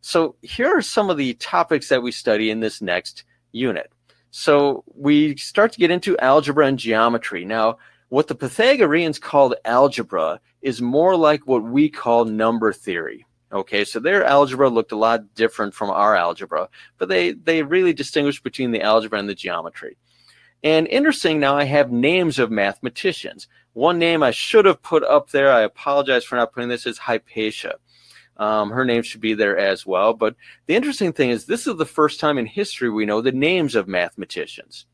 [0.00, 3.90] So here are some of the topics that we study in this next unit.
[4.30, 7.44] So we start to get into algebra and geometry.
[7.44, 7.78] Now,
[8.10, 13.26] what the Pythagoreans called algebra is more like what we call number theory.
[13.52, 16.68] Okay, so their algebra looked a lot different from our algebra,
[16.98, 19.96] but they, they really distinguished between the algebra and the geometry.
[20.64, 23.48] And interesting, now I have names of mathematicians.
[23.74, 26.96] One name I should have put up there, I apologize for not putting this, is
[26.96, 27.74] Hypatia.
[28.38, 30.14] Um, her name should be there as well.
[30.14, 33.30] But the interesting thing is, this is the first time in history we know the
[33.30, 34.86] names of mathematicians.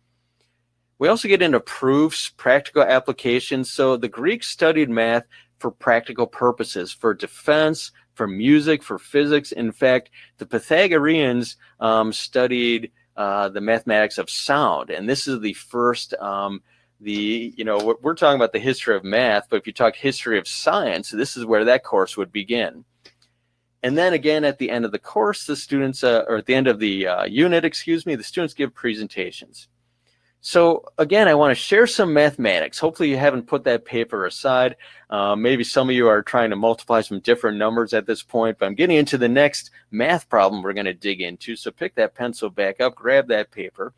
[0.99, 3.73] We also get into proofs, practical applications.
[3.73, 5.25] So the Greeks studied math
[5.59, 9.53] for practical purposes, for defense, for music, for physics.
[9.53, 15.55] In fact, the Pythagoreans um, studied uh, the mathematics of sound, and this is the
[15.55, 16.14] first.
[16.14, 16.62] Um,
[17.03, 20.38] the you know we're talking about the history of math, but if you talk history
[20.38, 22.85] of science, this is where that course would begin.
[23.83, 26.55] And then again, at the end of the course, the students, uh, or at the
[26.55, 29.68] end of the uh, unit, excuse me, the students give presentations.
[30.42, 32.79] So again, I want to share some mathematics.
[32.79, 34.76] Hopefully you haven't put that paper aside.
[35.11, 38.59] Uh, maybe some of you are trying to multiply some different numbers at this point,
[38.59, 41.57] but I'm getting into the next math problem we're going to dig into.
[41.57, 43.92] So pick that pencil back up, grab that paper.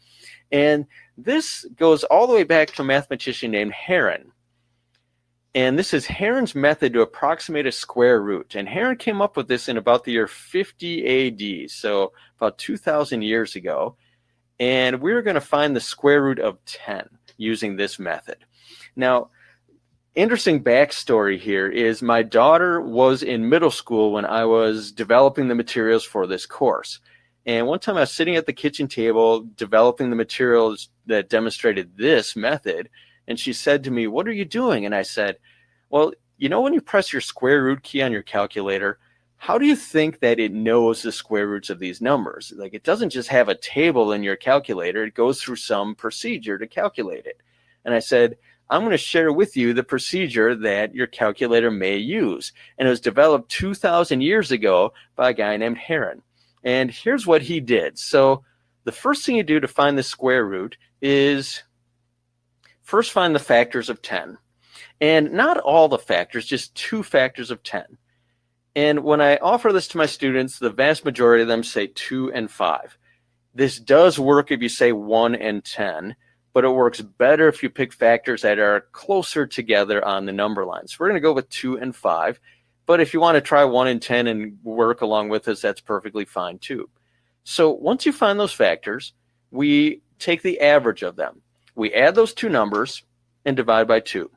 [0.51, 4.33] And this goes all the way back to a mathematician named Heron.
[5.55, 8.57] And this is Heron's method to approximate a square root.
[8.57, 13.23] And Heron came up with this in about the year 50 AD, so about 2,000
[13.23, 13.97] years ago.
[14.61, 18.39] And we're going to find the square root of 10 using this method.
[18.95, 19.31] Now,
[20.15, 25.55] interesting backstory here is my daughter was in middle school when I was developing the
[25.55, 27.01] materials for this course.
[27.45, 31.97] And one time I was sitting at the kitchen table developing the materials that demonstrated
[31.97, 32.89] this method
[33.29, 34.85] and she said to me, What are you doing?
[34.85, 35.39] And I said,
[35.91, 38.99] Well, you know, when you press your square root key on your calculator,
[39.43, 42.53] how do you think that it knows the square roots of these numbers?
[42.57, 46.59] Like it doesn't just have a table in your calculator, it goes through some procedure
[46.59, 47.41] to calculate it.
[47.85, 48.37] And I said,
[48.71, 52.53] I'm going to share with you the procedure that your calculator may use.
[52.79, 56.23] And it was developed 2,000 years ago by a guy named Heron.
[56.63, 57.99] And here's what he did.
[57.99, 58.45] So
[58.85, 61.65] the first thing you do to find the square root is
[62.83, 64.39] First, find the factors of 10.
[65.01, 67.99] And not all the factors, just two factors of 10.
[68.75, 72.33] And when I offer this to my students, the vast majority of them say 2
[72.33, 72.99] and 5.
[73.55, 76.17] This does work if you say 1 and 10,
[76.55, 80.65] but it works better if you pick factors that are closer together on the number
[80.65, 80.89] line.
[80.89, 82.41] So we're going to go with 2 and 5.
[82.87, 85.81] But if you want to try 1 and 10 and work along with us, that's
[85.81, 86.89] perfectly fine too.
[87.45, 89.13] So once you find those factors,
[89.51, 91.43] we take the average of them
[91.75, 93.03] we add those two numbers
[93.45, 94.31] and divide by 2.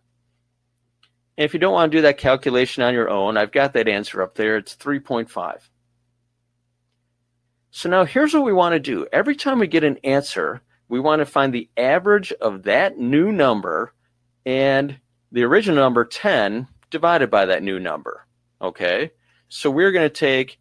[1.38, 3.88] And if you don't want to do that calculation on your own, I've got that
[3.88, 4.58] answer up there.
[4.58, 5.70] It's 3.5.
[7.72, 9.06] So now here's what we want to do.
[9.12, 13.32] Every time we get an answer, we want to find the average of that new
[13.32, 13.94] number
[14.46, 14.98] and
[15.32, 18.26] the original number 10 divided by that new number.
[18.62, 19.12] Okay?
[19.50, 20.58] So we're going to take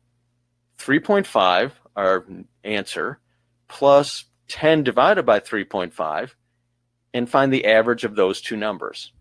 [0.79, 2.27] 3.5, our
[2.65, 3.21] answer,
[3.69, 6.31] plus 10 divided by 3.5
[7.13, 9.13] and find the average of those two numbers.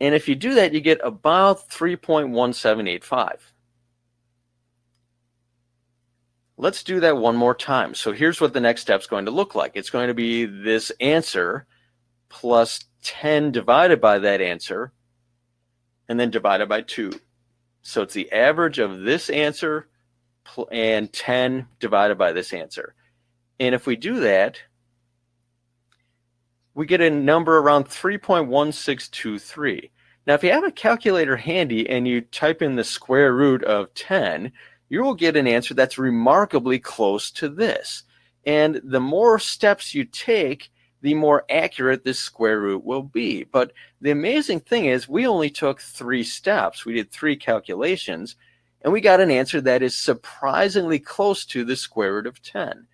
[0.00, 3.38] And if you do that, you get about 3.1785.
[6.56, 7.94] Let's do that one more time.
[7.94, 9.72] So here's what the next step is going to look like.
[9.74, 11.66] It's going to be this answer
[12.28, 14.92] plus 10 divided by that answer
[16.08, 17.12] and then divided by 2.
[17.82, 19.88] So it's the average of this answer
[20.70, 22.94] and 10 divided by this answer.
[23.60, 24.60] And if we do that,
[26.78, 29.90] we get a number around 3.1623.
[30.28, 33.92] Now, if you have a calculator handy and you type in the square root of
[33.94, 34.52] 10,
[34.88, 38.04] you will get an answer that's remarkably close to this.
[38.46, 40.70] And the more steps you take,
[41.02, 43.42] the more accurate this square root will be.
[43.42, 46.86] But the amazing thing is, we only took three steps.
[46.86, 48.36] We did three calculations,
[48.82, 52.86] and we got an answer that is surprisingly close to the square root of 10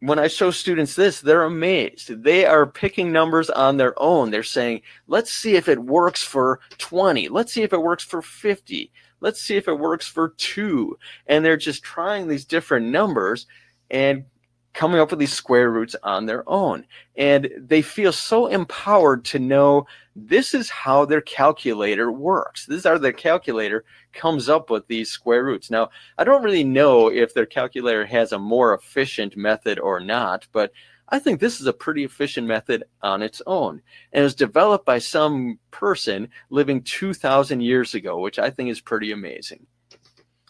[0.00, 2.22] when I show students this, they're amazed.
[2.22, 4.30] They are picking numbers on their own.
[4.30, 7.28] They're saying, let's see if it works for 20.
[7.28, 8.92] Let's see if it works for 50.
[9.20, 10.98] Let's see if it works for two.
[11.26, 13.46] And they're just trying these different numbers.
[13.90, 14.24] And
[14.74, 16.86] coming up with these square roots on their own.
[17.16, 22.66] And they feel so empowered to know this is how their calculator works.
[22.66, 25.70] This is how their calculator comes up with these square roots.
[25.70, 30.46] Now, I don't really know if their calculator has a more efficient method or not,
[30.52, 30.72] but
[31.10, 33.80] I think this is a pretty efficient method on its own.
[34.12, 38.80] And it was developed by some person living 2,000 years ago, which I think is
[38.80, 39.66] pretty amazing.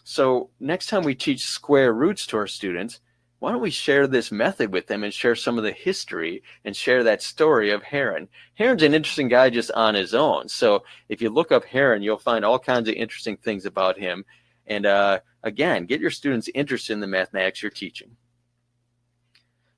[0.03, 2.99] So, next time we teach square roots to our students,
[3.39, 6.75] why don't we share this method with them and share some of the history and
[6.75, 8.27] share that story of Heron?
[8.53, 10.49] Heron's an interesting guy just on his own.
[10.49, 14.25] So if you look up Heron, you'll find all kinds of interesting things about him.
[14.67, 18.17] And uh, again, get your students interested in the mathematics you're teaching.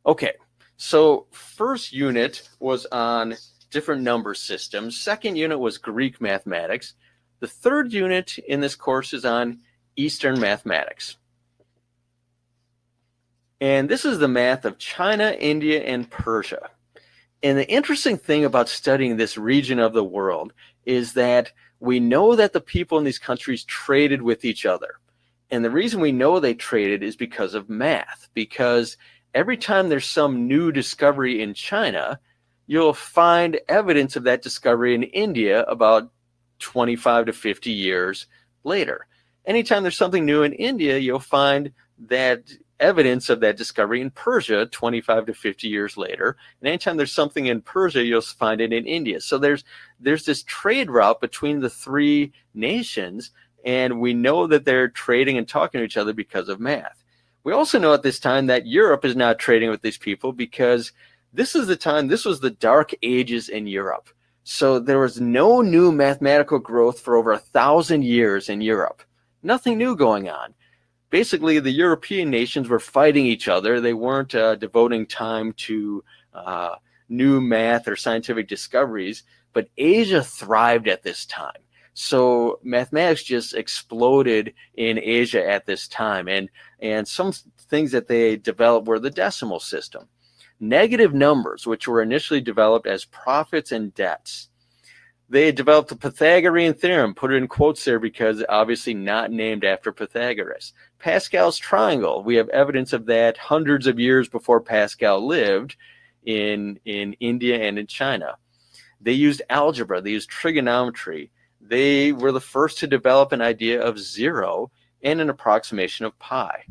[0.05, 0.33] Okay,
[0.77, 3.35] so first unit was on
[3.69, 4.99] different number systems.
[4.99, 6.95] Second unit was Greek mathematics.
[7.39, 9.59] The third unit in this course is on
[9.95, 11.17] Eastern mathematics.
[13.61, 16.71] And this is the math of China, India, and Persia.
[17.43, 20.51] And the interesting thing about studying this region of the world
[20.85, 24.95] is that we know that the people in these countries traded with each other.
[25.51, 28.97] And the reason we know they traded is because of math, because
[29.35, 32.19] every time there's some new discovery in China,
[32.65, 36.09] you'll find evidence of that discovery in India about
[36.59, 38.25] 25 to 50 years
[38.63, 39.07] later.
[39.45, 41.71] Anytime there's something new in India, you'll find
[42.07, 42.43] that
[42.81, 46.35] evidence of that discovery in Persia 25 to 50 years later.
[46.59, 49.21] And anytime there's something in Persia, you'll find it in India.
[49.21, 49.63] So there's
[49.99, 53.31] there's this trade route between the three nations,
[53.63, 57.03] and we know that they're trading and talking to each other because of math.
[57.43, 60.91] We also know at this time that Europe is not trading with these people because
[61.33, 64.09] this is the time, this was the dark ages in Europe.
[64.43, 69.03] So there was no new mathematical growth for over a thousand years in Europe.
[69.43, 70.53] Nothing new going on
[71.11, 73.79] basically the European nations were fighting each other.
[73.79, 76.03] They weren't uh, devoting time to
[76.33, 76.75] uh,
[77.09, 81.61] new math or scientific discoveries, but Asia thrived at this time.
[81.93, 86.49] So mathematics just exploded in Asia at this time, and
[86.79, 87.33] and some
[87.69, 90.07] things that they developed were the decimal system,
[90.61, 94.50] negative numbers, which were initially developed as profits and debts
[95.31, 99.93] they developed the Pythagorean theorem, put it in quotes there because obviously not named after
[99.93, 100.73] Pythagoras.
[100.99, 105.77] Pascal's triangle, we have evidence of that hundreds of years before Pascal lived
[106.25, 108.35] in, in India and in China.
[108.99, 111.31] They used algebra, they used trigonometry.
[111.61, 114.69] They were the first to develop an idea of zero
[115.01, 116.65] and an approximation of pi.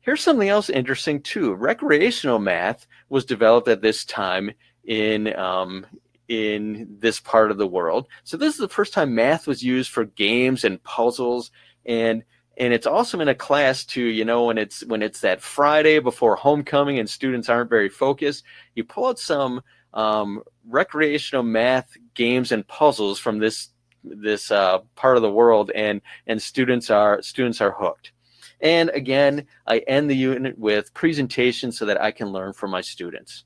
[0.00, 1.54] Here's something else interesting too.
[1.54, 4.52] Recreational math was developed at this time
[4.84, 5.86] in um,
[6.28, 8.08] in this part of the world.
[8.24, 11.50] So this is the first time math was used for games and puzzles
[11.86, 12.24] and
[12.58, 15.98] and it's awesome in a class too you know when it's when it's that friday
[15.98, 19.60] before homecoming and students aren't very focused you pull out some
[19.94, 23.70] um, recreational math games and puzzles from this
[24.04, 28.12] this uh, part of the world and and students are students are hooked
[28.60, 32.80] and again i end the unit with presentations so that i can learn from my
[32.80, 33.44] students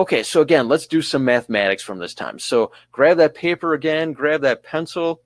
[0.00, 2.38] Okay, so again, let's do some mathematics from this time.
[2.38, 5.20] So grab that paper again, grab that pencil.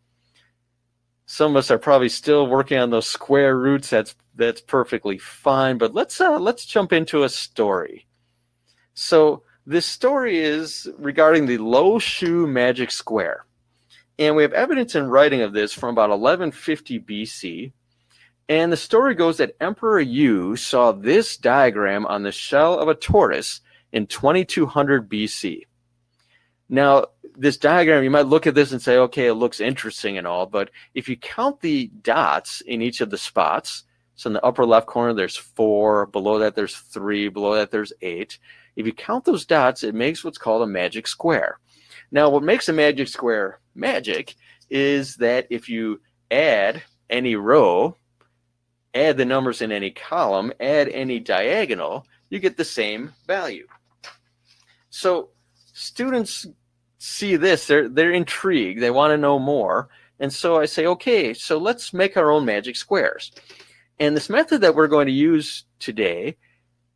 [1.27, 3.89] Some of us are probably still working on those square roots.
[3.89, 5.79] That's that's perfectly fine.
[5.79, 8.09] But let's uh, let's jump into a story.
[8.95, 13.47] So this story is regarding the Lo Shu magic square.
[14.19, 17.73] And we have evidence in writing of this from about 1150 BC.
[18.49, 22.95] And the story goes that Emperor Yu saw this diagram on the shell of a
[22.97, 23.61] tortoise
[23.95, 25.63] in 2200 BC.
[26.69, 30.27] Now, this diagram, you might look at this and say, okay, it looks interesting and
[30.27, 33.85] all, but if you count the dots in each of the spots,
[34.17, 37.93] so in the upper left corner, there's four, below that, there's three, below that, there's
[38.03, 38.39] eight.
[38.75, 41.59] If you count those dots, it makes what's called a magic square.
[42.11, 44.35] Now, what makes a magic square magic
[44.71, 46.01] is that if you
[46.33, 47.97] add any row,
[48.93, 53.67] add the numbers in any column, add any diagonal, you get the same value.
[54.95, 55.31] So
[55.73, 56.47] students
[56.99, 59.89] see this, they're they're intrigued, they want to know more.
[60.21, 63.33] And so I say, okay, so let's make our own magic squares.
[63.99, 66.37] And this method that we're going to use today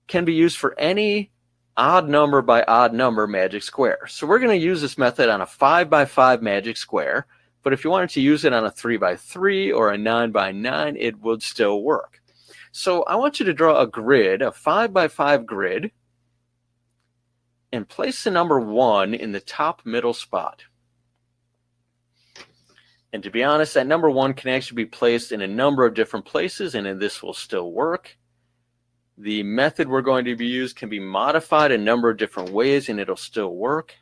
[0.07, 1.32] can be used for any
[1.76, 4.07] odd number by odd number magic square.
[4.07, 7.26] So we're going to use this method on a five by five magic square.
[7.64, 10.30] But if you wanted to use it on a three by three or a nine
[10.30, 12.22] by nine, it would still work.
[12.70, 15.90] So I want you to draw a grid, a five by five grid
[17.72, 20.64] and place the number one in the top middle spot.
[23.12, 25.94] And to be honest, that number one can actually be placed in a number of
[25.94, 28.18] different places, and this will still work.
[29.16, 32.88] The method we're going to be used can be modified a number of different ways
[32.88, 33.96] and it'll still work.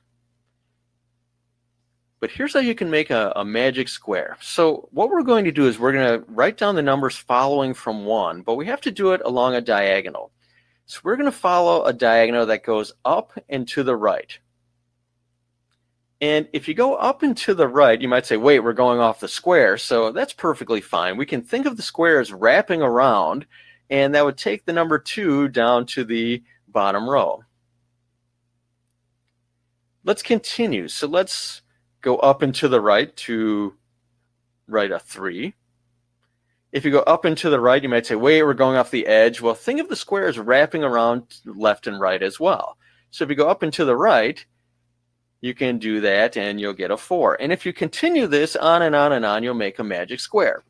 [2.20, 4.36] But here's how you can make a, a, magic square.
[4.42, 7.72] So what we're going to do is we're going to write down the numbers following
[7.72, 10.32] from 1, but we have to do it along a diagonal.
[10.87, 14.39] So we're going to follow a diagonal that goes up and to the right.
[16.20, 19.01] And if you go up and to the right, you might say, wait, we're going
[19.01, 19.76] off the square.
[19.76, 21.16] So that's perfectly fine.
[21.16, 23.47] We can think of the square as wrapping around,
[23.91, 27.43] and that would take the number 2 down to the bottom row.
[30.05, 30.89] Let's continue.
[30.89, 31.62] So let's
[32.01, 33.74] go up and to the right to
[34.68, 35.53] write a 3.
[36.76, 38.90] If you go up and to the right, you might say, wait, we're going off
[38.90, 39.40] the edge.
[39.40, 42.76] Well, think of the square as wrapping around left and right as well.
[43.10, 44.44] So if you go up and to the right,
[45.40, 47.40] you can do that and you'll get a 4.
[47.40, 50.64] And if you continue this on and on and on, you'll make a magic square.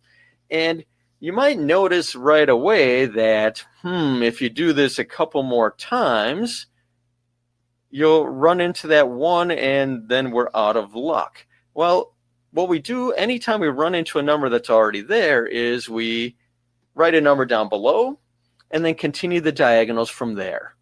[0.48, 0.84] And
[1.18, 6.66] you might notice right away that, hmm, if you do this a couple more times,
[7.90, 11.46] you'll run into that 1 and then we're out of luck.
[11.74, 12.14] Well,
[12.56, 16.34] what we do anytime we run into a number that's already there is we
[16.94, 18.18] write a number down below
[18.70, 20.74] and then continue the diagonals from there.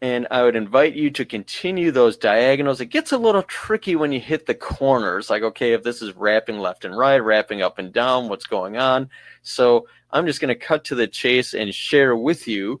[0.00, 2.80] And I would invite you to continue those diagonals.
[2.80, 5.28] It gets a little tricky when you hit the corners.
[5.28, 8.76] Like, okay, if this is wrapping left and right, wrapping up and down, what's going
[8.76, 9.10] on?
[9.42, 12.80] So I'm just going to cut to the chase and share with you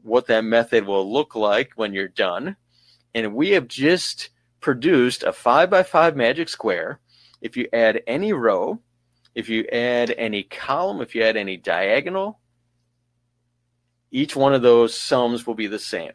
[0.00, 2.56] what that method will look like when you're done.
[3.14, 4.30] And we have just
[4.66, 6.98] produced a five by five magic square.
[7.40, 8.80] If you add any row,
[9.32, 12.40] if you add any column, if you add any diagonal,
[14.10, 16.14] each one of those sums will be the same.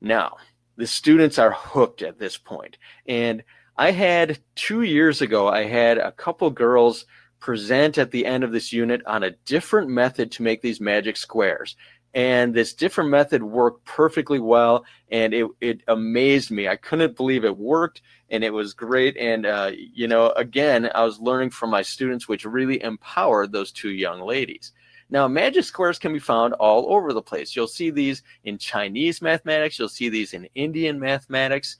[0.00, 0.36] Now,
[0.76, 2.78] the students are hooked at this point.
[3.06, 3.42] And
[3.76, 7.06] I had two years ago, I had a couple girls
[7.40, 11.16] present at the end of this unit on a different method to make these magic
[11.16, 11.74] squares
[12.14, 16.66] and this different method worked perfectly well and it, it amazed me.
[16.66, 21.04] I couldn't believe it worked and it was great and uh, you know again i
[21.04, 24.72] was learning from my students which really empowered those two young ladies.
[25.08, 27.54] Now magic squares can be found all over the place.
[27.54, 31.76] You'll see these in chinese mathematics you'll see these in indian mathematics.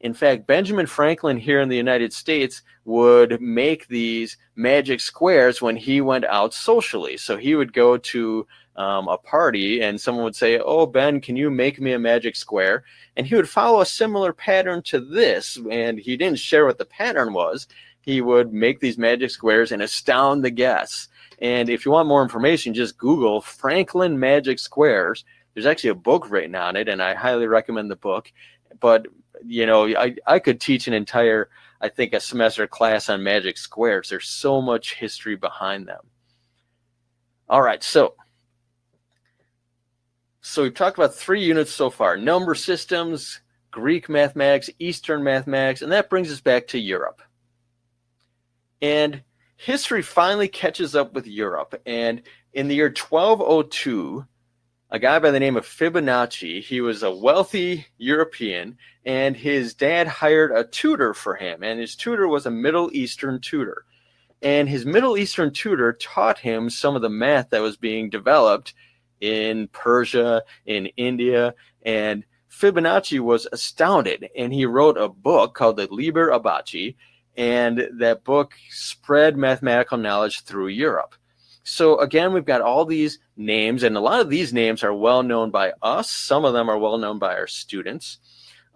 [0.00, 5.76] In fact, Benjamin Franklin here in the United States would make these magic squares when
[5.76, 7.16] he went out socially.
[7.16, 8.46] So he would go to
[8.76, 12.36] um, a party and someone would say, Oh, Ben, can you make me a magic
[12.36, 12.84] square?
[13.16, 15.58] And he would follow a similar pattern to this.
[15.70, 17.68] And he didn't share what the pattern was.
[18.00, 21.08] He would make these magic squares and astound the guests.
[21.38, 25.24] And if you want more information, just Google Franklin Magic Squares.
[25.54, 28.30] There's actually a book written on it, and I highly recommend the book.
[28.80, 29.06] But,
[29.44, 31.48] you know, I, I could teach an entire,
[31.80, 34.08] I think, a semester class on magic squares.
[34.10, 36.06] There's so much history behind them.
[37.48, 38.14] All right, so
[40.46, 43.40] so we've talked about three units so far number systems,
[43.70, 47.22] Greek mathematics, Eastern mathematics, and that brings us back to Europe.
[48.82, 49.22] And
[49.56, 51.80] history finally catches up with Europe.
[51.86, 52.20] And
[52.52, 54.26] in the year 1202,
[54.90, 58.76] a guy by the name of Fibonacci, he was a wealthy European,
[59.06, 61.62] and his dad hired a tutor for him.
[61.62, 63.86] And his tutor was a Middle Eastern tutor.
[64.42, 68.74] And his Middle Eastern tutor taught him some of the math that was being developed
[69.20, 75.88] in Persia, in India, and Fibonacci was astounded and he wrote a book called the
[75.90, 76.94] Liber Abaci,
[77.36, 81.14] and that book spread mathematical knowledge through Europe.
[81.64, 85.22] So again, we've got all these names, and a lot of these names are well
[85.22, 86.10] known by us.
[86.10, 88.18] Some of them are well known by our students.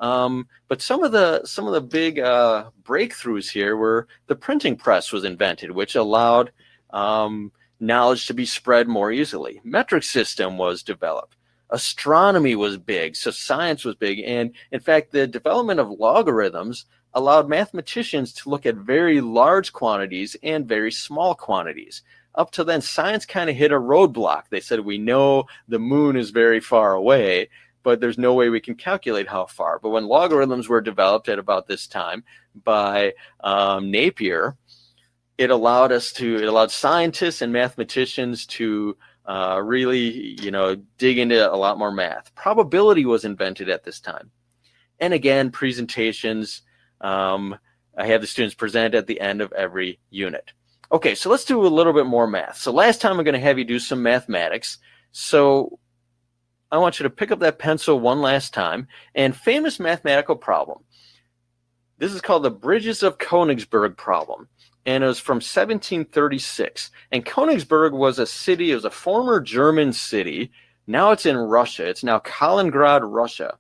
[0.01, 4.77] Um, but some of the some of the big uh, breakthroughs here were the printing
[4.77, 6.51] press was invented, which allowed
[6.91, 9.61] um, knowledge to be spread more easily.
[9.65, 11.37] Metric system was developed.
[11.71, 14.21] Astronomy was big, so science was big.
[14.21, 20.37] And in fact, the development of logarithms allowed mathematicians to look at very large quantities
[20.43, 22.03] and very small quantities.
[22.35, 24.45] Up to then, science kind of hit a roadblock.
[24.49, 27.49] They said, We know the moon is very far away,
[27.83, 29.79] but there's no way we can calculate how far.
[29.79, 32.23] But when logarithms were developed at about this time
[32.65, 34.57] by um, Napier,
[35.39, 41.19] it allowed us to it allowed scientists and mathematicians to uh, really you know dig
[41.19, 42.35] into a lot more math.
[42.35, 44.31] Probability was invented at this time.
[44.99, 46.63] And again presentations
[47.01, 47.57] um,
[47.97, 50.53] i have the students present at the end of every unit.
[50.91, 52.57] Okay so let's do a little bit more math.
[52.59, 54.79] So last time i'm going to have you do some mathematics.
[55.13, 55.79] So
[56.73, 58.89] i want you to pick up that pencil one last time.
[59.15, 60.81] And famous mathematical problem.
[61.99, 64.49] This is called the bridges of Königsberg problem
[64.89, 66.91] and it was from 1736.
[67.13, 70.51] And Königsberg was a city, it was a former German city.
[70.87, 71.87] Now it's in Russia.
[71.87, 73.59] It's now Kaliningrad, Russia.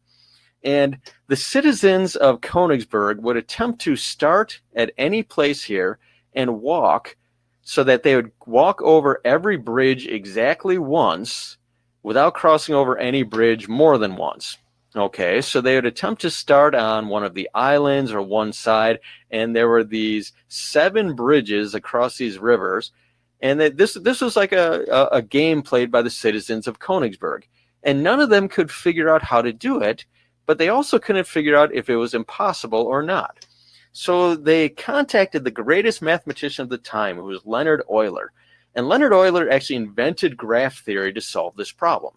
[0.64, 5.99] And the citizens of Königsberg would attempt to start at any place here
[6.33, 7.14] and walk
[7.61, 11.59] so that they would walk over every bridge exactly once
[12.03, 14.57] without crossing over any bridge more than once.
[14.97, 19.01] Okay, so they would attempt to start on one of the islands or one side,
[19.30, 22.93] and there were these seven bridges across these rivers,
[23.41, 27.43] and this this was like a, a, a game played by the citizens of Königsberg,
[27.82, 30.07] and none of them could figure out how to do it,
[30.47, 33.47] but they also couldn't figure out if it was impossible or not.
[33.93, 38.32] So they contacted the greatest mathematician of the time, who was Leonhard Euler,
[38.74, 42.14] and Leonhard Euler actually invented graph theory to solve this problem.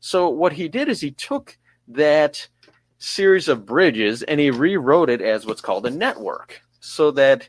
[0.00, 1.56] So what he did is he took
[1.94, 2.48] that
[2.98, 6.60] series of bridges and he rewrote it as what's called a network.
[6.80, 7.48] So that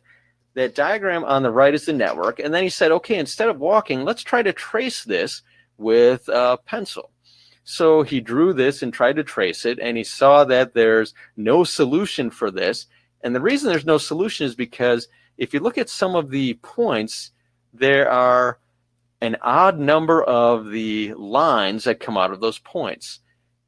[0.54, 3.60] that diagram on the right is the network and then he said okay instead of
[3.60, 5.42] walking let's try to trace this
[5.78, 7.12] with a pencil.
[7.64, 11.64] So he drew this and tried to trace it and he saw that there's no
[11.64, 12.88] solution for this.
[13.22, 16.56] And the reason there's no solution is because if you look at some of the
[16.56, 17.32] points
[17.74, 18.60] there are
[19.22, 23.20] an odd number of the lines that come out of those points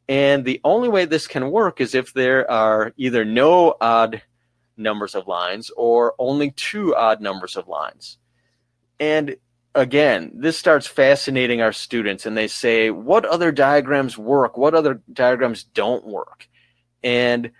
[0.07, 4.21] and the only way this can work is if there are either no odd
[4.75, 8.17] numbers of lines or only two odd numbers of lines.
[8.99, 9.35] And
[9.75, 14.57] again, this starts fascinating our students, and they say, What other diagrams work?
[14.57, 16.47] What other diagrams don't work?
[17.03, 17.51] And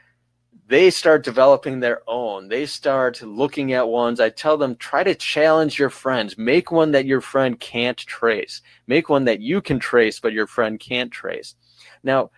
[0.67, 2.47] they start developing their own.
[2.47, 4.19] They start looking at ones.
[4.19, 6.37] I tell them, try to challenge your friends.
[6.37, 8.61] Make one that your friend can't trace.
[8.87, 11.55] Make one that you can trace, but your friend can't trace.
[12.03, 12.31] Now,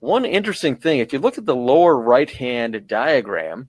[0.00, 3.68] one interesting thing, if you look at the lower right hand diagram,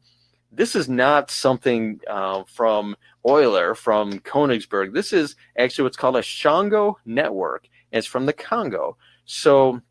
[0.52, 2.96] this is not something uh, from
[3.28, 4.94] Euler, from Königsberg.
[4.94, 7.68] This is actually what's called a Shango network.
[7.92, 8.98] It's from the Congo.
[9.26, 9.82] So,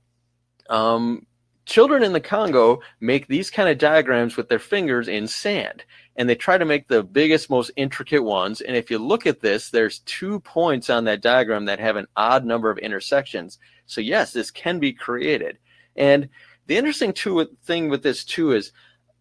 [0.68, 1.26] um,
[1.64, 5.84] children in the Congo make these kind of diagrams with their fingers in sand.
[6.16, 8.60] And they try to make the biggest, most intricate ones.
[8.60, 12.06] And if you look at this, there's two points on that diagram that have an
[12.16, 13.58] odd number of intersections.
[13.86, 15.58] So, yes, this can be created.
[15.96, 16.28] And
[16.66, 18.72] the interesting too, thing with this too is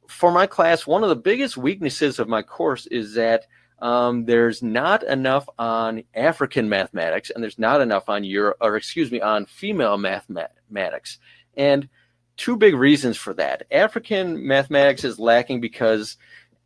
[0.08, 3.46] for my class, one of the biggest weaknesses of my course is that
[3.82, 9.12] um, there's not enough on African mathematics and there's not enough on Euro, or excuse
[9.12, 11.18] me, on female mathematics.
[11.58, 11.90] And
[12.42, 13.64] two big reasons for that.
[13.72, 16.18] African mathematics is lacking because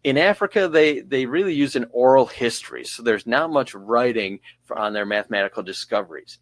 [0.03, 2.85] in Africa, they, they really use an oral history.
[2.85, 4.39] So there's not much writing
[4.75, 6.39] on their mathematical discoveries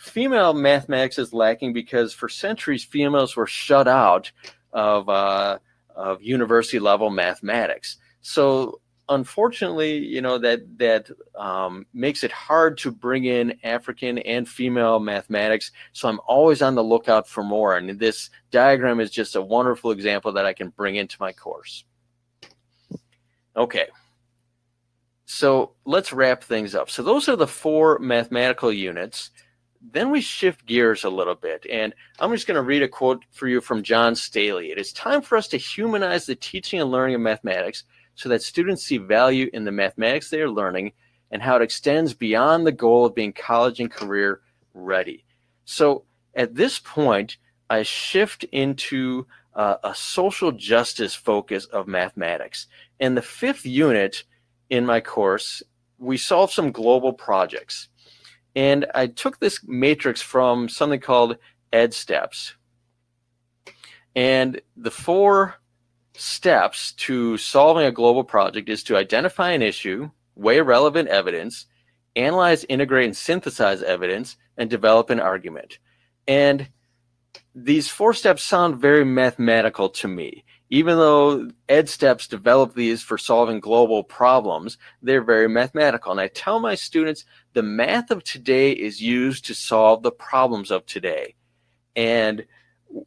[0.00, 4.32] female mathematics is lacking because for centuries females were shut out
[4.72, 5.58] of uh,
[5.94, 7.98] of university level mathematics.
[8.22, 14.48] So unfortunately, you know that that um, makes it hard to bring in African and
[14.48, 15.72] female mathematics.
[15.92, 19.90] So I'm always on the lookout for more, and this diagram is just a wonderful
[19.90, 21.84] example that I can bring into my course.
[23.56, 23.88] Okay.
[25.26, 26.90] So let's wrap things up.
[26.90, 29.30] So those are the four mathematical units
[29.80, 33.24] then we shift gears a little bit, and I'm just going to read a quote
[33.30, 34.70] for you from John Staley.
[34.70, 37.84] It is time for us to humanize the teaching and learning of mathematics
[38.20, 40.92] so that students see value in the mathematics they are learning
[41.30, 44.42] and how it extends beyond the goal of being college and career
[44.74, 45.24] ready.
[45.64, 46.04] So
[46.34, 47.38] at this point,
[47.70, 52.66] I shift into uh, a social justice focus of mathematics.
[52.98, 54.24] And the fifth unit
[54.68, 55.62] in my course,
[55.96, 57.88] we solve some global projects.
[58.54, 61.38] And I took this matrix from something called
[61.72, 62.52] EdSteps.
[64.14, 65.54] And the four
[66.20, 71.66] steps to solving a global project is to identify an issue, weigh relevant evidence,
[72.14, 75.78] analyze, integrate, and synthesize evidence, and develop an argument.
[76.28, 76.68] And
[77.54, 80.44] these four steps sound very mathematical to me.
[80.68, 86.12] Even though EdSteps developed these for solving global problems, they're very mathematical.
[86.12, 90.70] And I tell my students the math of today is used to solve the problems
[90.70, 91.34] of today.
[91.96, 92.46] And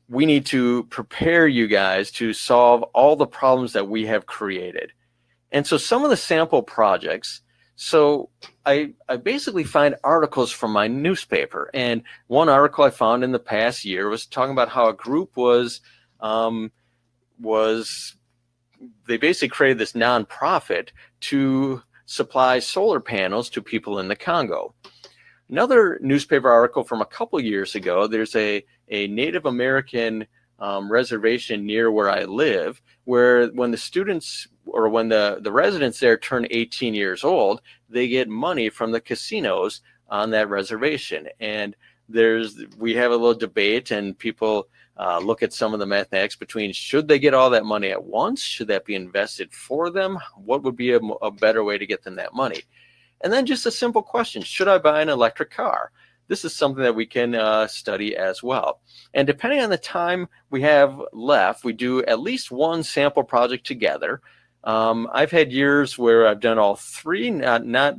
[0.07, 4.91] we need to prepare you guys to solve all the problems that we have created.
[5.51, 7.41] And so some of the sample projects,
[7.75, 8.29] so
[8.65, 11.69] I, I basically find articles from my newspaper.
[11.73, 15.35] And one article I found in the past year was talking about how a group
[15.35, 15.81] was
[16.19, 16.71] um,
[17.39, 18.15] was
[19.07, 20.89] they basically created this nonprofit
[21.21, 24.73] to supply solar panels to people in the Congo.
[25.49, 30.25] Another newspaper article from a couple years ago, there's a, a Native American
[30.59, 35.99] um, reservation near where I live, where when the students or when the, the residents
[35.99, 41.27] there turn 18 years old, they get money from the casinos on that reservation.
[41.39, 41.75] And
[42.07, 44.67] there's we have a little debate, and people
[44.97, 48.03] uh, look at some of the mathematics between should they get all that money at
[48.03, 48.41] once?
[48.41, 50.19] Should that be invested for them?
[50.35, 52.63] What would be a, a better way to get them that money?
[53.21, 55.91] And then just a simple question should I buy an electric car?
[56.27, 58.81] This is something that we can uh, study as well.
[59.13, 63.65] And depending on the time we have left, we do at least one sample project
[63.65, 64.21] together.
[64.63, 67.29] Um, I've had years where I've done all three.
[67.29, 67.95] Not not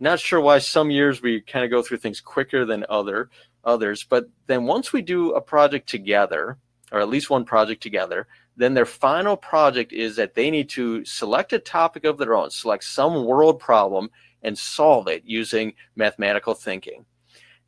[0.00, 3.30] not sure why some years we kind of go through things quicker than other
[3.64, 4.04] others.
[4.04, 6.58] But then once we do a project together,
[6.90, 11.04] or at least one project together, then their final project is that they need to
[11.04, 14.10] select a topic of their own, select some world problem,
[14.42, 17.04] and solve it using mathematical thinking.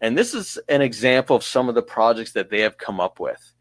[0.01, 3.21] And this is an example of some of the projects that they have come up
[3.21, 3.53] with.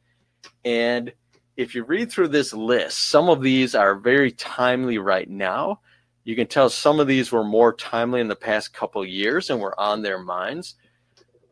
[0.64, 1.12] And
[1.58, 5.82] if you read through this list, some of these are very timely right now.
[6.24, 9.60] You can tell some of these were more timely in the past couple years and
[9.60, 10.76] were on their minds.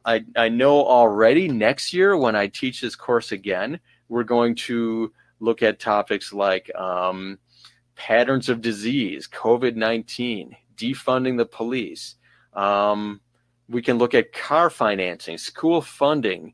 [0.05, 5.11] I, I know already next year when I teach this course again, we're going to
[5.41, 7.37] look at topics like um,
[7.95, 12.15] patterns of disease, COVID 19, defunding the police.
[12.53, 13.19] Um,
[13.69, 16.53] we can look at car financing, school funding,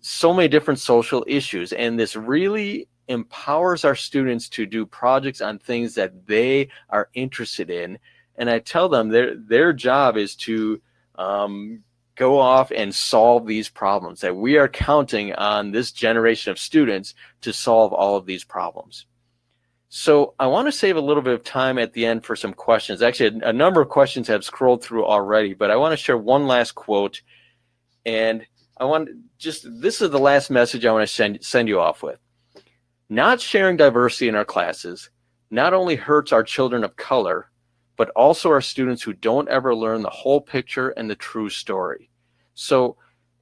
[0.00, 1.72] so many different social issues.
[1.72, 7.70] And this really empowers our students to do projects on things that they are interested
[7.70, 7.98] in.
[8.36, 10.80] And I tell them their their job is to
[11.16, 11.82] um,
[12.14, 14.20] go off and solve these problems.
[14.20, 19.06] That we are counting on this generation of students to solve all of these problems.
[19.90, 22.54] So I want to save a little bit of time at the end for some
[22.54, 23.02] questions.
[23.02, 26.46] Actually, a, number of questions have scrolled through already, but I want to share one
[26.46, 27.20] last quote.
[28.06, 28.46] And
[28.78, 32.04] I want just this is the last message I want to send send you off
[32.04, 32.20] with.
[33.08, 35.10] Not sharing diversity in our classes
[35.50, 37.50] not only hurts our children of color,
[37.96, 42.08] but also our students who don't ever learn the whole picture and the true story.
[42.54, 42.96] So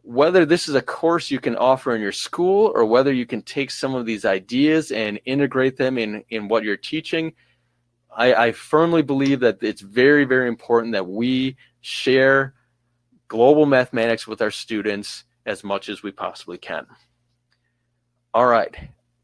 [0.09, 3.43] whether this is a course you can offer in your school or whether you can
[3.43, 7.35] take some of these ideas and integrate them in, in what you're teaching,
[8.17, 12.55] I, I firmly believe that it's very, very important that we share
[13.29, 16.87] global mathematics with our students as much as we possibly can.
[18.33, 18.75] All right.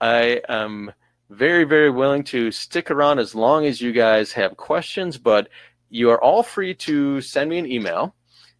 [0.03, 0.93] I am
[1.31, 5.49] very, very willing to stick around as long as you guys have questions, but
[5.89, 8.15] you are all free to send me an email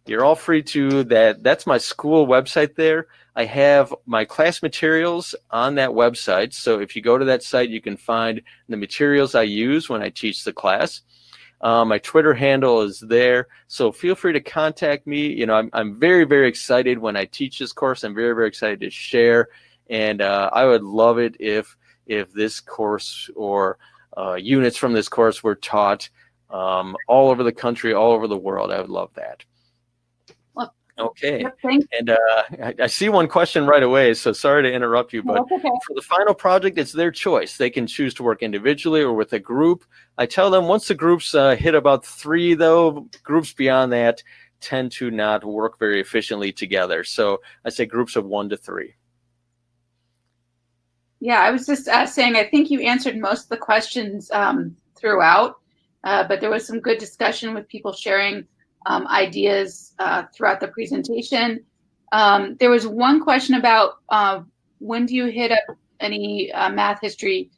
[0.05, 1.43] you're all free to that.
[1.43, 3.07] That's my school website there.
[3.35, 6.53] I have my class materials on that website.
[6.53, 10.01] So if you go to that site, you can find the materials I use when
[10.01, 11.01] I teach the class.
[11.61, 13.47] Um, my Twitter handle is there.
[13.67, 15.27] So feel free to contact me.
[15.27, 18.03] You know, I'm, I'm very, very excited when I teach this course.
[18.03, 19.49] I'm very, very excited to share.
[19.89, 21.75] And uh, I would love it if
[22.07, 23.79] if this course or
[24.15, 26.07] uh, units from this course were taught
[26.51, 28.71] um, all over the country, all over the world.
[28.71, 29.43] I would love that.
[30.97, 31.41] Okay.
[31.41, 35.21] Yep, and uh, I, I, see one question right away, so sorry to interrupt you,
[35.23, 35.59] but okay.
[35.59, 37.57] for the final project, it's their choice.
[37.57, 39.83] They can choose to work individually or with a group.
[40.17, 44.23] I tell them once the groups uh, hit about three, though, groups beyond that
[44.61, 47.03] tend to not work very efficiently together.
[47.03, 48.95] So I say groups of one to three.
[51.19, 54.75] Yeah, I was just uh, saying, I think you answered most of the questions um,
[54.95, 55.55] throughout,
[56.03, 58.45] uh, but there was some good discussion with people sharing
[58.85, 61.63] um, ideas uh, throughout the presentation.
[62.11, 64.41] Um, there was one question about uh,
[64.79, 67.49] when do you hit up any uh, math history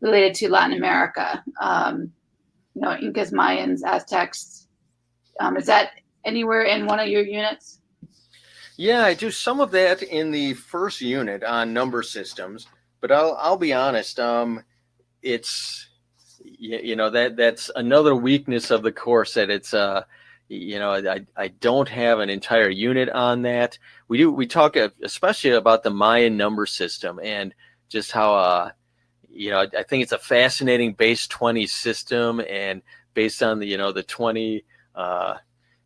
[0.00, 1.42] related to Latin America?
[1.60, 2.12] Um,
[2.74, 4.66] you know, Incas, Mayans, Aztecs.
[5.40, 5.90] Um, is that
[6.24, 7.80] anywhere in one of your units?
[8.76, 12.66] Yeah, I do some of that in the first unit on number systems,
[13.00, 14.18] but I'll I'll be honest.
[14.18, 14.64] Um,
[15.22, 15.88] it's
[16.42, 20.02] you know that that's another weakness of the course that it's uh
[20.48, 23.78] you know I, I don't have an entire unit on that.
[24.08, 27.54] We do we talk especially about the mayan number system and
[27.88, 28.70] just how uh
[29.30, 32.82] you know i think it's a fascinating base 20 system and
[33.14, 34.64] based on the you know the 20
[34.94, 35.34] uh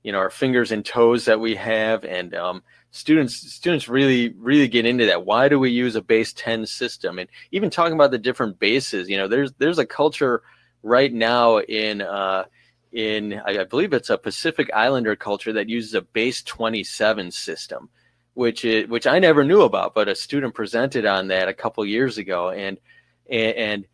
[0.02, 4.68] you know our fingers and toes that we have and um students students really really
[4.68, 5.26] get into that.
[5.26, 7.18] Why do we use a base 10 system?
[7.18, 10.42] And even talking about the different bases you know there's there's a culture
[10.82, 12.44] right now in uh
[12.96, 17.90] in I believe it's a Pacific Islander culture that uses a base 27 system,
[18.32, 22.16] which which I never knew about, but a student presented on that a couple years
[22.16, 22.78] ago, and
[23.30, 23.86] and, and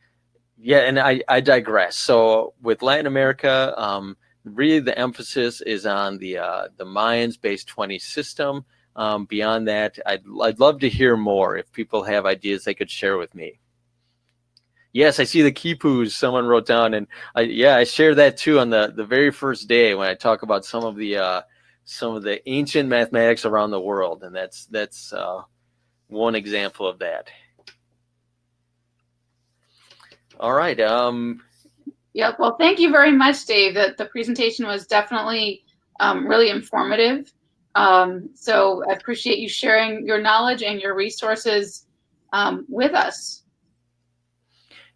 [0.57, 1.97] yeah, and I, I digress.
[1.97, 7.65] So with Latin America, um, really the emphasis is on the uh, the Mayans base
[7.65, 8.65] 20 system.
[8.95, 11.57] Um, beyond that, I'd I'd love to hear more.
[11.57, 13.59] If people have ideas, they could share with me.
[14.93, 18.59] Yes, I see the Khipus someone wrote down, and I, yeah, I shared that too
[18.59, 21.43] on the the very first day when I talk about some of the uh,
[21.85, 25.43] some of the ancient mathematics around the world, and that's that's uh,
[26.09, 27.29] one example of that.
[30.39, 30.79] All right.
[30.81, 31.43] Um,
[32.15, 32.33] yeah.
[32.39, 33.75] Well, thank you very much, Dave.
[33.75, 35.65] The the presentation was definitely
[36.01, 37.33] um, really informative.
[37.75, 41.87] Um, so I appreciate you sharing your knowledge and your resources
[42.33, 43.42] um, with us.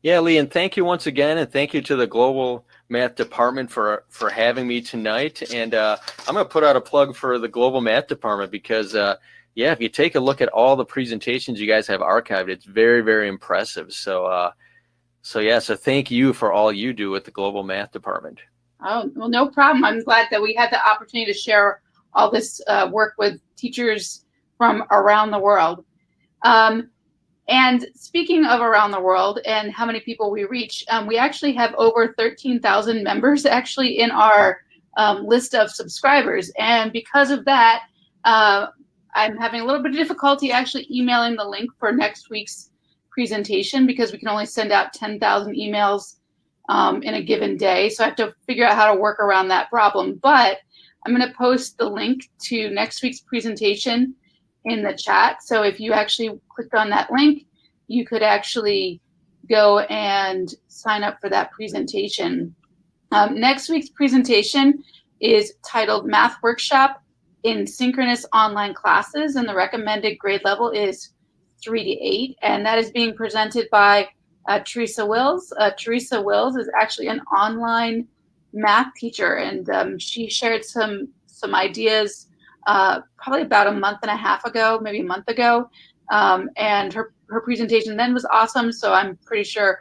[0.07, 3.69] Yeah, Lee, and thank you once again, and thank you to the Global Math Department
[3.69, 5.53] for for having me tonight.
[5.53, 5.97] And uh,
[6.29, 9.17] I'm going to put out a plug for the Global Math Department because, uh,
[9.57, 12.67] yeah, if you take a look at all the presentations you guys have archived, it's
[12.67, 13.93] very, very impressive.
[13.93, 14.53] So, uh,
[15.23, 18.39] so yeah, so thank you for all you do with the Global Math Department.
[18.85, 19.85] Oh, well, no problem.
[19.85, 21.83] I'm glad that we had the opportunity to share
[22.15, 24.25] all this uh, work with teachers
[24.57, 25.85] from around the world.
[26.43, 26.91] Um,
[27.49, 31.53] and speaking of around the world and how many people we reach, um, we actually
[31.55, 34.61] have over 13,000 members actually in our
[34.97, 36.51] um, list of subscribers.
[36.59, 37.83] And because of that,
[38.25, 38.67] uh,
[39.15, 42.71] I'm having a little bit of difficulty actually emailing the link for next week's
[43.11, 46.17] presentation because we can only send out 10,000 emails
[46.69, 47.89] um, in a given day.
[47.89, 50.19] So I have to figure out how to work around that problem.
[50.21, 50.59] But
[51.05, 54.17] I'm going to post the link to next week's presentation
[54.67, 55.43] in the chat.
[55.43, 57.47] So if you actually clicked on that link,
[57.89, 59.01] you could actually
[59.49, 62.55] go and sign up for that presentation.
[63.13, 64.83] Um, next week's presentation
[65.21, 67.03] is titled Math Workshop
[67.45, 71.11] in Synchronous Online Classes, and the recommended grade level is
[71.63, 74.09] 3 to 8, and that is being presented by
[74.49, 75.53] uh, Teresa Wills.
[75.59, 78.09] Uh, Teresa Wills is actually an online
[78.53, 82.29] math teacher, and um, she shared some some ideas
[82.67, 85.71] uh, probably about a month and a half ago, maybe a month ago.
[86.11, 88.73] Um, and her, her presentation then was awesome.
[88.73, 89.81] So I'm pretty sure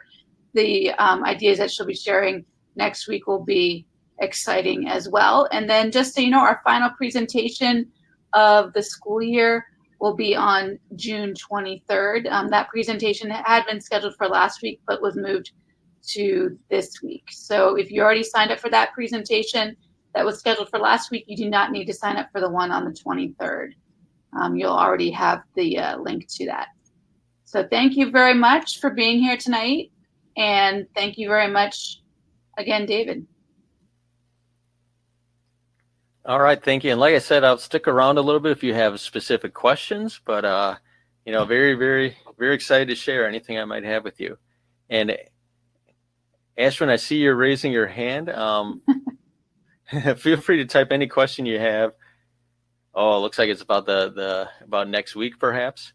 [0.54, 2.44] the um, ideas that she'll be sharing
[2.76, 3.86] next week will be
[4.20, 5.48] exciting as well.
[5.52, 7.90] And then just so you know, our final presentation
[8.32, 9.66] of the school year
[10.00, 12.30] will be on June 23rd.
[12.30, 15.52] Um, that presentation had been scheduled for last week, but was moved
[16.08, 17.24] to this week.
[17.30, 19.76] So if you already signed up for that presentation,
[20.16, 22.48] that was scheduled for last week, you do not need to sign up for the
[22.48, 23.72] one on the 23rd.
[24.32, 26.68] Um, you'll already have the uh, link to that.
[27.44, 29.92] So thank you very much for being here tonight.
[30.38, 32.00] And thank you very much
[32.56, 33.26] again, David.
[36.24, 36.92] All right, thank you.
[36.92, 40.18] And like I said, I'll stick around a little bit if you have specific questions,
[40.24, 40.76] but uh,
[41.26, 44.38] you know, very, very, very excited to share anything I might have with you.
[44.88, 45.14] And
[46.58, 48.30] Ashwin, I see you're raising your hand.
[48.30, 48.80] Um,
[50.16, 51.92] feel free to type any question you have.
[52.94, 55.92] Oh, it looks like it's about the the about next week, perhaps.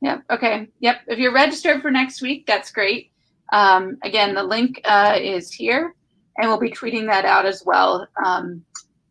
[0.00, 0.22] Yep.
[0.30, 0.68] Okay.
[0.80, 0.96] Yep.
[1.08, 3.10] If you're registered for next week, that's great.
[3.52, 5.94] Um, again, the link uh, is here,
[6.36, 8.06] and we'll be tweeting that out as well.
[8.24, 8.64] Um,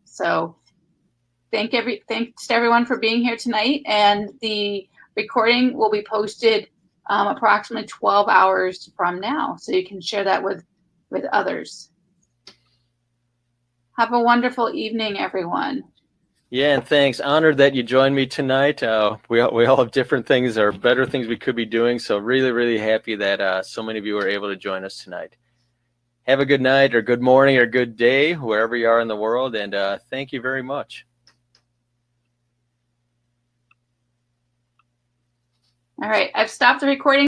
[0.04, 0.56] so,
[1.52, 6.68] thank every thanks to everyone for being here tonight, and the recording will be posted
[7.10, 10.64] um, approximately 12 hours from now, so you can share that with
[11.10, 11.90] with others.
[13.98, 15.82] Have a wonderful evening, everyone.
[16.50, 17.18] Yeah, and thanks.
[17.18, 18.80] Honored that you joined me tonight.
[18.80, 21.98] Uh, we all, we all have different things or better things we could be doing.
[21.98, 25.02] So really, really happy that uh, so many of you were able to join us
[25.02, 25.34] tonight.
[26.28, 29.16] Have a good night or good morning or good day wherever you are in the
[29.16, 31.04] world, and uh, thank you very much.
[36.00, 37.16] All right, I've stopped the recording.